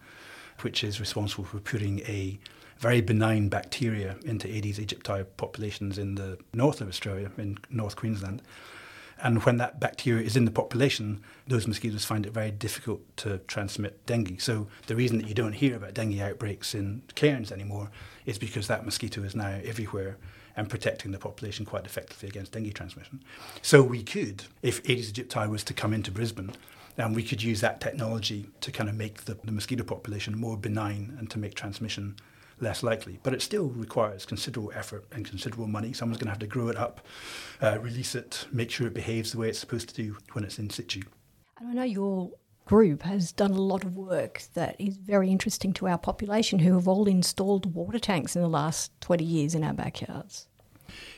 which 0.62 0.84
is 0.84 1.00
responsible 1.00 1.44
for 1.44 1.58
putting 1.58 2.00
a 2.00 2.38
very 2.78 3.00
benign 3.00 3.48
bacteria 3.48 4.16
into 4.24 4.48
Aedes 4.48 4.78
aegypti 4.78 5.24
populations 5.36 5.98
in 5.98 6.14
the 6.14 6.38
north 6.54 6.80
of 6.80 6.88
Australia, 6.88 7.30
in 7.36 7.58
North 7.68 7.94
Queensland. 7.94 8.42
And 9.22 9.44
when 9.44 9.58
that 9.58 9.78
bacteria 9.78 10.24
is 10.24 10.34
in 10.34 10.46
the 10.46 10.50
population, 10.50 11.20
those 11.46 11.66
mosquitoes 11.66 12.06
find 12.06 12.24
it 12.24 12.32
very 12.32 12.50
difficult 12.50 13.02
to 13.18 13.38
transmit 13.46 14.06
dengue. 14.06 14.40
So 14.40 14.68
the 14.86 14.96
reason 14.96 15.18
that 15.18 15.28
you 15.28 15.34
don't 15.34 15.52
hear 15.52 15.76
about 15.76 15.92
dengue 15.92 16.18
outbreaks 16.20 16.74
in 16.74 17.02
Cairns 17.14 17.52
anymore 17.52 17.90
is 18.24 18.38
because 18.38 18.66
that 18.68 18.86
mosquito 18.86 19.22
is 19.22 19.34
now 19.36 19.60
everywhere 19.62 20.16
and 20.56 20.70
protecting 20.70 21.12
the 21.12 21.18
population 21.18 21.66
quite 21.66 21.84
effectively 21.84 22.30
against 22.30 22.52
dengue 22.52 22.72
transmission. 22.72 23.22
So 23.60 23.82
we 23.82 24.02
could, 24.02 24.44
if 24.62 24.82
Aedes 24.88 25.12
aegypti 25.12 25.48
was 25.50 25.64
to 25.64 25.74
come 25.74 25.92
into 25.92 26.10
Brisbane, 26.10 26.52
and 26.96 27.14
we 27.14 27.22
could 27.22 27.42
use 27.42 27.60
that 27.60 27.80
technology 27.80 28.48
to 28.60 28.72
kind 28.72 28.88
of 28.88 28.94
make 28.94 29.24
the, 29.24 29.34
the 29.44 29.52
mosquito 29.52 29.84
population 29.84 30.38
more 30.38 30.56
benign 30.56 31.16
and 31.18 31.30
to 31.30 31.38
make 31.38 31.54
transmission 31.54 32.16
less 32.60 32.82
likely. 32.82 33.18
But 33.22 33.34
it 33.34 33.42
still 33.42 33.68
requires 33.68 34.26
considerable 34.26 34.72
effort 34.74 35.06
and 35.12 35.26
considerable 35.26 35.66
money. 35.66 35.92
Someone's 35.92 36.18
going 36.18 36.26
to 36.26 36.32
have 36.32 36.38
to 36.40 36.46
grow 36.46 36.68
it 36.68 36.76
up, 36.76 37.00
uh, 37.62 37.78
release 37.80 38.14
it, 38.14 38.46
make 38.52 38.70
sure 38.70 38.86
it 38.86 38.94
behaves 38.94 39.32
the 39.32 39.38
way 39.38 39.48
it's 39.48 39.58
supposed 39.58 39.88
to 39.88 39.94
do 39.94 40.16
when 40.32 40.44
it's 40.44 40.58
in 40.58 40.70
situ. 40.70 41.02
And 41.58 41.68
I 41.68 41.72
know 41.72 41.82
your 41.84 42.30
group 42.66 43.02
has 43.02 43.32
done 43.32 43.50
a 43.50 43.60
lot 43.60 43.84
of 43.84 43.96
work 43.96 44.42
that 44.54 44.76
is 44.78 44.96
very 44.96 45.30
interesting 45.30 45.72
to 45.72 45.88
our 45.88 45.98
population 45.98 46.60
who 46.60 46.74
have 46.74 46.86
all 46.86 47.08
installed 47.08 47.74
water 47.74 47.98
tanks 47.98 48.36
in 48.36 48.42
the 48.42 48.48
last 48.48 48.92
20 49.00 49.24
years 49.24 49.54
in 49.54 49.64
our 49.64 49.74
backyards. 49.74 50.46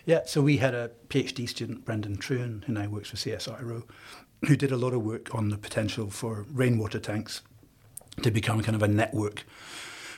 Yeah, 0.04 0.20
so 0.26 0.42
we 0.42 0.56
had 0.56 0.74
a 0.74 0.90
PhD 1.08 1.48
student, 1.48 1.84
Brendan 1.84 2.16
Trewin, 2.16 2.64
who 2.64 2.72
now 2.72 2.88
works 2.88 3.10
for 3.10 3.16
CSIRO, 3.16 3.84
who 4.46 4.56
did 4.56 4.72
a 4.72 4.76
lot 4.76 4.92
of 4.92 5.02
work 5.02 5.34
on 5.34 5.50
the 5.50 5.56
potential 5.56 6.10
for 6.10 6.46
rainwater 6.52 6.98
tanks 6.98 7.42
to 8.22 8.30
become 8.30 8.62
kind 8.62 8.74
of 8.74 8.82
a 8.82 8.88
network 8.88 9.44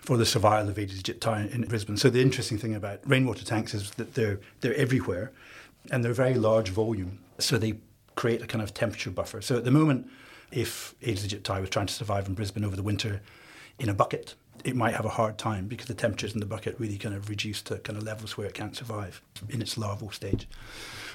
for 0.00 0.16
the 0.16 0.26
survival 0.26 0.70
of 0.70 0.78
Aedes 0.78 1.02
aegypti 1.02 1.50
in 1.54 1.62
Brisbane. 1.62 1.96
So 1.96 2.10
the 2.10 2.20
interesting 2.20 2.58
thing 2.58 2.74
about 2.74 3.00
rainwater 3.06 3.44
tanks 3.44 3.72
is 3.74 3.90
that 3.92 4.14
they're 4.14 4.38
they're 4.60 4.74
everywhere, 4.74 5.32
and 5.90 6.04
they're 6.04 6.12
very 6.12 6.34
large 6.34 6.70
volume. 6.70 7.18
So 7.38 7.58
they 7.58 7.74
create 8.14 8.42
a 8.42 8.46
kind 8.46 8.62
of 8.62 8.74
temperature 8.74 9.10
buffer. 9.10 9.40
So 9.40 9.56
at 9.56 9.64
the 9.64 9.70
moment, 9.70 10.08
if 10.50 10.94
Aedes 11.02 11.26
aegypti 11.26 11.60
was 11.60 11.70
trying 11.70 11.87
to 11.87 11.94
survive 11.94 12.28
in 12.28 12.34
Brisbane 12.34 12.64
over 12.64 12.76
the 12.76 12.82
winter 12.82 13.22
in 13.78 13.88
a 13.88 13.94
bucket, 13.94 14.34
it 14.62 14.76
might 14.76 14.94
have 14.94 15.04
a 15.04 15.10
hard 15.10 15.37
time 15.37 15.66
because 15.66 15.87
the 15.87 15.94
temperatures 15.94 16.34
in 16.34 16.40
the 16.40 16.46
bucket 16.46 16.78
really 16.78 16.96
kind 16.96 17.14
of 17.14 17.28
reduce 17.28 17.60
to 17.62 17.78
kind 17.78 17.96
of 17.98 18.04
levels 18.04 18.37
where 18.37 18.46
it 18.46 18.54
can't 18.54 18.76
survive 18.76 19.20
in 19.48 19.60
its 19.60 19.76
larval 19.76 20.10
stage. 20.10 20.46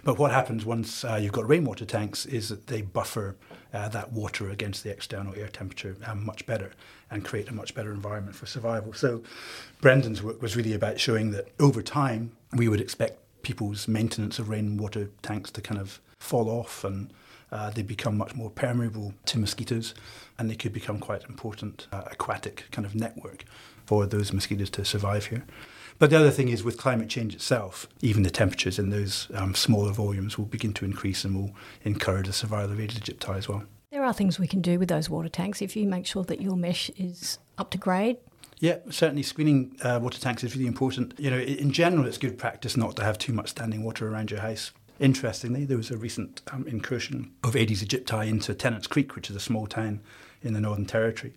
But 0.04 0.18
what 0.18 0.32
happens 0.32 0.66
once 0.66 1.04
uh, 1.04 1.20
you've 1.22 1.34
got 1.34 1.48
rainwater 1.48 1.86
tanks 1.86 2.26
is 2.26 2.50
that 2.50 2.68
they 2.68 2.82
buffer 2.82 3.36
uh, 3.74 3.90
that 3.90 4.12
water 4.12 4.50
against 4.50 4.84
the 4.84 4.92
external 4.92 5.36
air 5.36 5.48
temperature 5.48 5.96
um, 6.06 6.26
much 6.26 6.46
better 6.46 6.72
and 7.12 7.26
create 7.26 7.50
a 7.50 7.54
much 7.54 7.76
better 7.76 7.92
environment 7.92 8.36
for 8.36 8.46
survival. 8.46 8.94
So 8.94 9.22
Brendan's 9.82 10.24
work 10.24 10.42
was 10.42 10.56
really 10.56 10.74
about 10.74 11.00
showing 11.00 11.32
that 11.32 11.50
over 11.60 11.82
time 11.82 12.32
we 12.54 12.68
would 12.68 12.82
expect 12.82 13.20
people's 13.44 13.88
maintenance 13.88 14.40
of 14.40 14.50
rainwater 14.50 15.10
tanks 15.22 15.52
to 15.52 15.62
kind 15.62 15.80
of 15.80 16.00
fall 16.20 16.50
off 16.50 16.84
and 16.84 17.12
uh, 17.52 17.70
they 17.72 17.82
become 17.82 18.18
much 18.18 18.36
more 18.36 18.50
permeable 18.50 19.14
to 19.26 19.40
mosquitoes 19.40 19.96
and 20.38 20.50
they 20.50 20.56
could 20.56 20.74
become 20.74 21.00
quite 21.00 21.24
important 21.28 21.88
uh, 21.92 22.04
aquatic 22.12 22.66
kind 22.72 22.86
of 22.86 22.96
network 22.96 23.44
for 23.86 24.06
those 24.06 24.32
mosquitoes 24.32 24.70
to 24.70 24.86
survive 24.86 25.28
here. 25.28 25.46
But 26.00 26.10
the 26.10 26.18
other 26.18 26.32
thing 26.32 26.48
is 26.48 26.64
with 26.64 26.78
climate 26.78 27.10
change 27.10 27.36
itself, 27.36 27.86
even 28.02 28.24
the 28.24 28.30
temperatures 28.30 28.80
in 28.80 28.90
those 28.90 29.28
um, 29.34 29.54
smaller 29.54 29.92
volumes 29.92 30.38
will 30.38 30.46
begin 30.46 30.72
to 30.74 30.86
increase 30.86 31.26
and 31.26 31.36
will 31.36 31.52
encourage 31.84 32.28
the 32.28 32.34
survival 32.34 32.72
of 32.72 32.80
Aedes 32.80 33.00
aegypti 33.00 33.38
as 33.38 33.50
well. 33.50 33.64
There 33.92 34.04
are 34.04 34.14
things 34.14 34.40
we 34.40 34.48
can 34.48 34.62
do 34.62 34.80
with 34.80 34.88
those 34.88 35.10
water 35.10 35.28
tanks 35.28 35.62
if 35.62 35.76
you 35.76 35.86
make 35.86 36.06
sure 36.06 36.24
that 36.24 36.42
your 36.42 36.56
mesh 36.56 36.90
is 36.92 37.40
up 37.58 37.70
to 37.72 37.78
grade. 37.78 38.18
Yeah, 38.60 38.78
certainly 38.90 39.24
screening 39.24 39.76
uh, 39.82 40.00
water 40.02 40.20
tanks 40.20 40.44
is 40.44 40.56
really 40.56 40.68
important. 40.68 41.20
You 41.20 41.32
know, 41.32 41.40
in 41.40 41.72
general, 41.72 42.06
it's 42.06 42.18
good 42.18 42.38
practice 42.38 42.78
not 42.78 42.96
to 42.96 43.04
have 43.04 43.18
too 43.18 43.34
much 43.34 43.50
standing 43.50 43.84
water 43.84 44.08
around 44.08 44.32
your 44.32 44.40
house. 44.40 44.72
Interestingly, 45.00 45.66
there 45.66 45.78
was 45.78 45.92
a 45.92 45.98
recent 45.98 46.42
um, 46.52 46.68
incursion 46.68 47.32
of 47.44 47.56
Aedes 47.56 47.84
aegypti 47.84 48.28
into 48.28 48.54
Tennants 48.54 48.88
Creek, 48.88 49.16
which 49.16 49.30
is 49.30 49.36
a 49.36 49.40
small 49.42 49.68
town 49.68 50.02
in 50.42 50.54
the 50.54 50.62
Northern 50.62 50.86
Territory. 50.86 51.34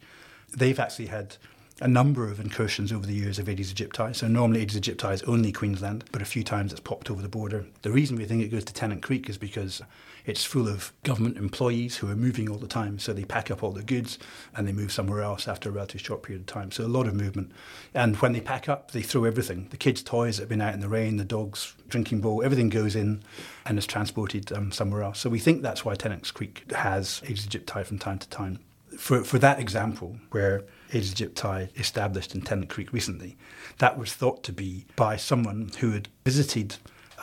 They've 0.55 0.79
actually 0.79 1.07
had 1.07 1.37
a 1.81 1.89
number 1.89 2.29
of 2.29 2.39
incursions 2.39 2.93
over 2.93 3.07
the 3.07 3.15
years 3.15 3.39
of 3.39 3.49
Aedes 3.49 3.73
aegypti. 3.73 4.15
So 4.15 4.29
normally 4.29 4.61
Aedes 4.61 4.79
aegypti 4.79 5.15
is 5.15 5.23
only 5.23 5.53
Queensland, 5.53 6.05
but 6.13 6.23
a 6.23 6.27
few 6.27 6.45
times 6.45 6.73
it's 6.73 6.81
popped 6.81 7.11
over 7.11 7.23
the 7.23 7.29
border. 7.29 7.67
The 7.83 7.91
reason 7.91 8.17
we 8.17 8.25
think 8.25 8.43
it 8.43 8.49
goes 8.49 8.65
to 8.65 8.73
Tennant 8.73 9.03
Creek 9.03 9.29
is 9.29 9.39
because 9.39 9.83
it's 10.25 10.45
full 10.45 10.69
of 10.69 10.93
government 11.03 11.37
employees 11.37 11.97
who 11.97 12.09
are 12.09 12.17
moving 12.17 12.49
all 12.49 12.59
the 12.59 12.69
time. 12.69 12.99
So 12.99 13.13
they 13.13 13.25
pack 13.25 13.51
up 13.51 13.63
all 13.63 13.73
their 13.73 13.83
goods 13.83 14.19
and 14.55 14.69
they 14.69 14.73
move 14.73 14.93
somewhere 14.93 15.23
else 15.23 15.49
after 15.49 15.69
a 15.69 15.73
relatively 15.73 16.05
short 16.05 16.23
period 16.23 16.43
of 16.43 16.47
time. 16.47 16.71
So 16.71 16.85
a 16.85 16.87
lot 16.87 17.09
of 17.09 17.15
movement. 17.15 17.53
And 17.95 18.17
when 18.17 18.33
they 18.33 18.41
pack 18.41 18.69
up, 18.69 18.93
they 18.93 19.03
throw 19.03 19.25
everything. 19.25 19.69
The 19.71 19.77
kids' 19.77 20.03
toys 20.03 20.37
that 20.37 20.43
have 20.43 20.49
been 20.49 20.61
out 20.61 20.75
in 20.75 20.81
the 20.81 20.89
rain, 20.89 21.17
the 21.17 21.25
dog's 21.25 21.75
drinking 21.89 22.21
bowl, 22.21 22.43
everything 22.45 22.69
goes 22.69 22.95
in 22.95 23.23
and 23.67 23.79
is 23.79 23.87
transported 23.87 24.53
um, 24.53 24.71
somewhere 24.71 25.03
else. 25.03 25.19
So 25.19 25.31
we 25.31 25.39
think 25.39 25.63
that's 25.63 25.85
why 25.85 25.95
Tennant 25.95 26.33
Creek 26.33 26.71
has 26.73 27.23
Aedes 27.25 27.47
aegypti 27.47 27.85
from 27.85 27.99
time 27.99 28.19
to 28.19 28.29
time. 28.29 28.61
For, 28.97 29.25
for 29.25 29.39
that 29.39 29.59
example, 29.59 30.19
where 30.31 30.65
Aedes 30.93 31.15
aegypti 31.15 31.69
established 31.79 32.35
in 32.35 32.43
Tennant 32.43 32.71
Creek 32.71 32.93
recently, 32.93 33.37
that 33.79 33.99
was 33.99 34.13
thought 34.13 34.43
to 34.45 34.53
be 34.53 34.85
by 34.97 35.17
someone 35.17 35.71
who 35.81 35.93
had 35.93 36.09
visited 36.25 36.77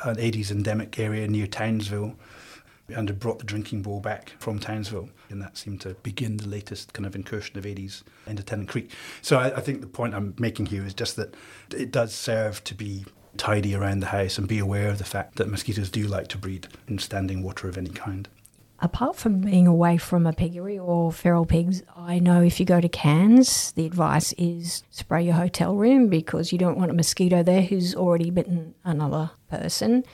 an 0.04 0.20
Aedes 0.20 0.52
endemic 0.52 0.98
area 0.98 1.28
near 1.28 1.48
Townsville 1.48 2.16
and 2.90 3.08
had 3.08 3.20
brought 3.20 3.40
the 3.40 3.46
drinking 3.46 3.82
bowl 3.82 4.00
back 4.00 4.34
from 4.40 4.60
Townsville. 4.60 5.10
And 5.30 5.42
that 5.42 5.58
seemed 5.58 5.82
to 5.82 5.94
begin 5.96 6.38
the 6.38 6.48
latest 6.48 6.94
kind 6.94 7.06
of 7.06 7.16
incursion 7.16 7.58
of 7.58 7.66
Aedes 7.66 8.04
into 8.26 8.44
Tennant 8.44 8.70
Creek. 8.70 8.92
So 9.22 9.38
I, 9.38 9.58
I 9.58 9.60
think 9.60 9.82
the 9.82 9.88
point 9.88 10.16
I'm 10.16 10.34
making 10.40 10.68
here 10.68 10.86
is 10.86 10.94
just 10.94 11.16
that 11.18 11.36
it 11.72 11.92
does 11.92 12.14
serve 12.14 12.64
to 12.64 12.74
be 12.74 13.06
tidy 13.38 13.76
around 13.76 14.00
the 14.00 14.08
house 14.08 14.38
and 14.38 14.48
be 14.48 14.60
aware 14.60 14.90
of 14.90 14.98
the 14.98 15.04
fact 15.04 15.36
that 15.36 15.48
mosquitoes 15.48 15.90
do 15.90 16.08
like 16.08 16.28
to 16.30 16.38
breed 16.38 16.68
in 16.88 16.98
standing 16.98 17.44
water 17.44 17.70
of 17.70 17.78
any 17.78 17.90
kind. 17.90 18.28
Apart 18.82 19.18
from 19.18 19.42
being 19.42 19.68
away 19.68 19.98
from 19.98 20.26
a 20.26 20.32
piggery 20.32 20.80
or 20.80 21.12
feral 21.12 21.46
pigs, 21.46 21.84
I 21.98 22.20
know 22.20 22.42
if 22.42 22.62
you 22.62 22.66
go 22.66 22.80
to 22.80 22.88
Cairns, 22.88 23.74
the 23.74 23.86
advice 23.86 24.34
is 24.38 24.84
spray 24.90 25.24
your 25.24 25.34
hotel 25.34 25.76
room 25.76 26.08
because 26.08 26.54
you 26.54 26.58
don't 26.58 26.78
want 26.78 26.90
a 26.90 26.94
mosquito 26.94 27.44
there 27.44 27.62
who's 27.62 27.94
already 27.94 28.32
bitten 28.32 28.74
another 28.86 29.32
person. 29.50 30.06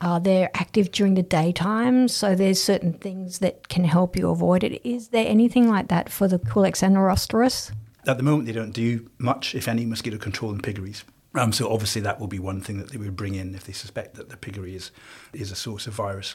Uh, 0.00 0.18
they're 0.18 0.50
active 0.54 0.90
during 0.90 1.14
the 1.14 1.22
daytime, 1.22 2.08
so 2.08 2.34
there's 2.34 2.60
certain 2.60 2.94
things 2.94 3.38
that 3.40 3.68
can 3.68 3.84
help 3.84 4.16
you 4.16 4.28
avoid 4.28 4.64
it. 4.64 4.80
Is 4.82 5.08
there 5.08 5.28
anything 5.28 5.68
like 5.68 5.86
that 5.88 6.08
for 6.08 6.26
the 6.26 6.38
Culex 6.38 6.80
rostris? 6.80 7.70
At 8.06 8.16
the 8.16 8.24
moment, 8.24 8.46
they 8.46 8.52
don't 8.52 8.72
do 8.72 9.08
much, 9.18 9.54
if 9.54 9.68
any, 9.68 9.84
mosquito 9.86 10.18
control 10.18 10.50
in 10.52 10.60
piggeries. 10.60 11.04
Um, 11.34 11.52
so 11.52 11.72
obviously, 11.72 12.00
that 12.00 12.18
will 12.18 12.26
be 12.26 12.40
one 12.40 12.60
thing 12.60 12.78
that 12.78 12.90
they 12.90 12.96
would 12.96 13.14
bring 13.14 13.36
in 13.36 13.54
if 13.54 13.64
they 13.64 13.72
suspect 13.72 14.14
that 14.14 14.30
the 14.30 14.36
piggery 14.36 14.74
is, 14.74 14.90
is 15.32 15.52
a 15.52 15.56
source 15.56 15.86
of 15.86 15.92
virus. 15.94 16.34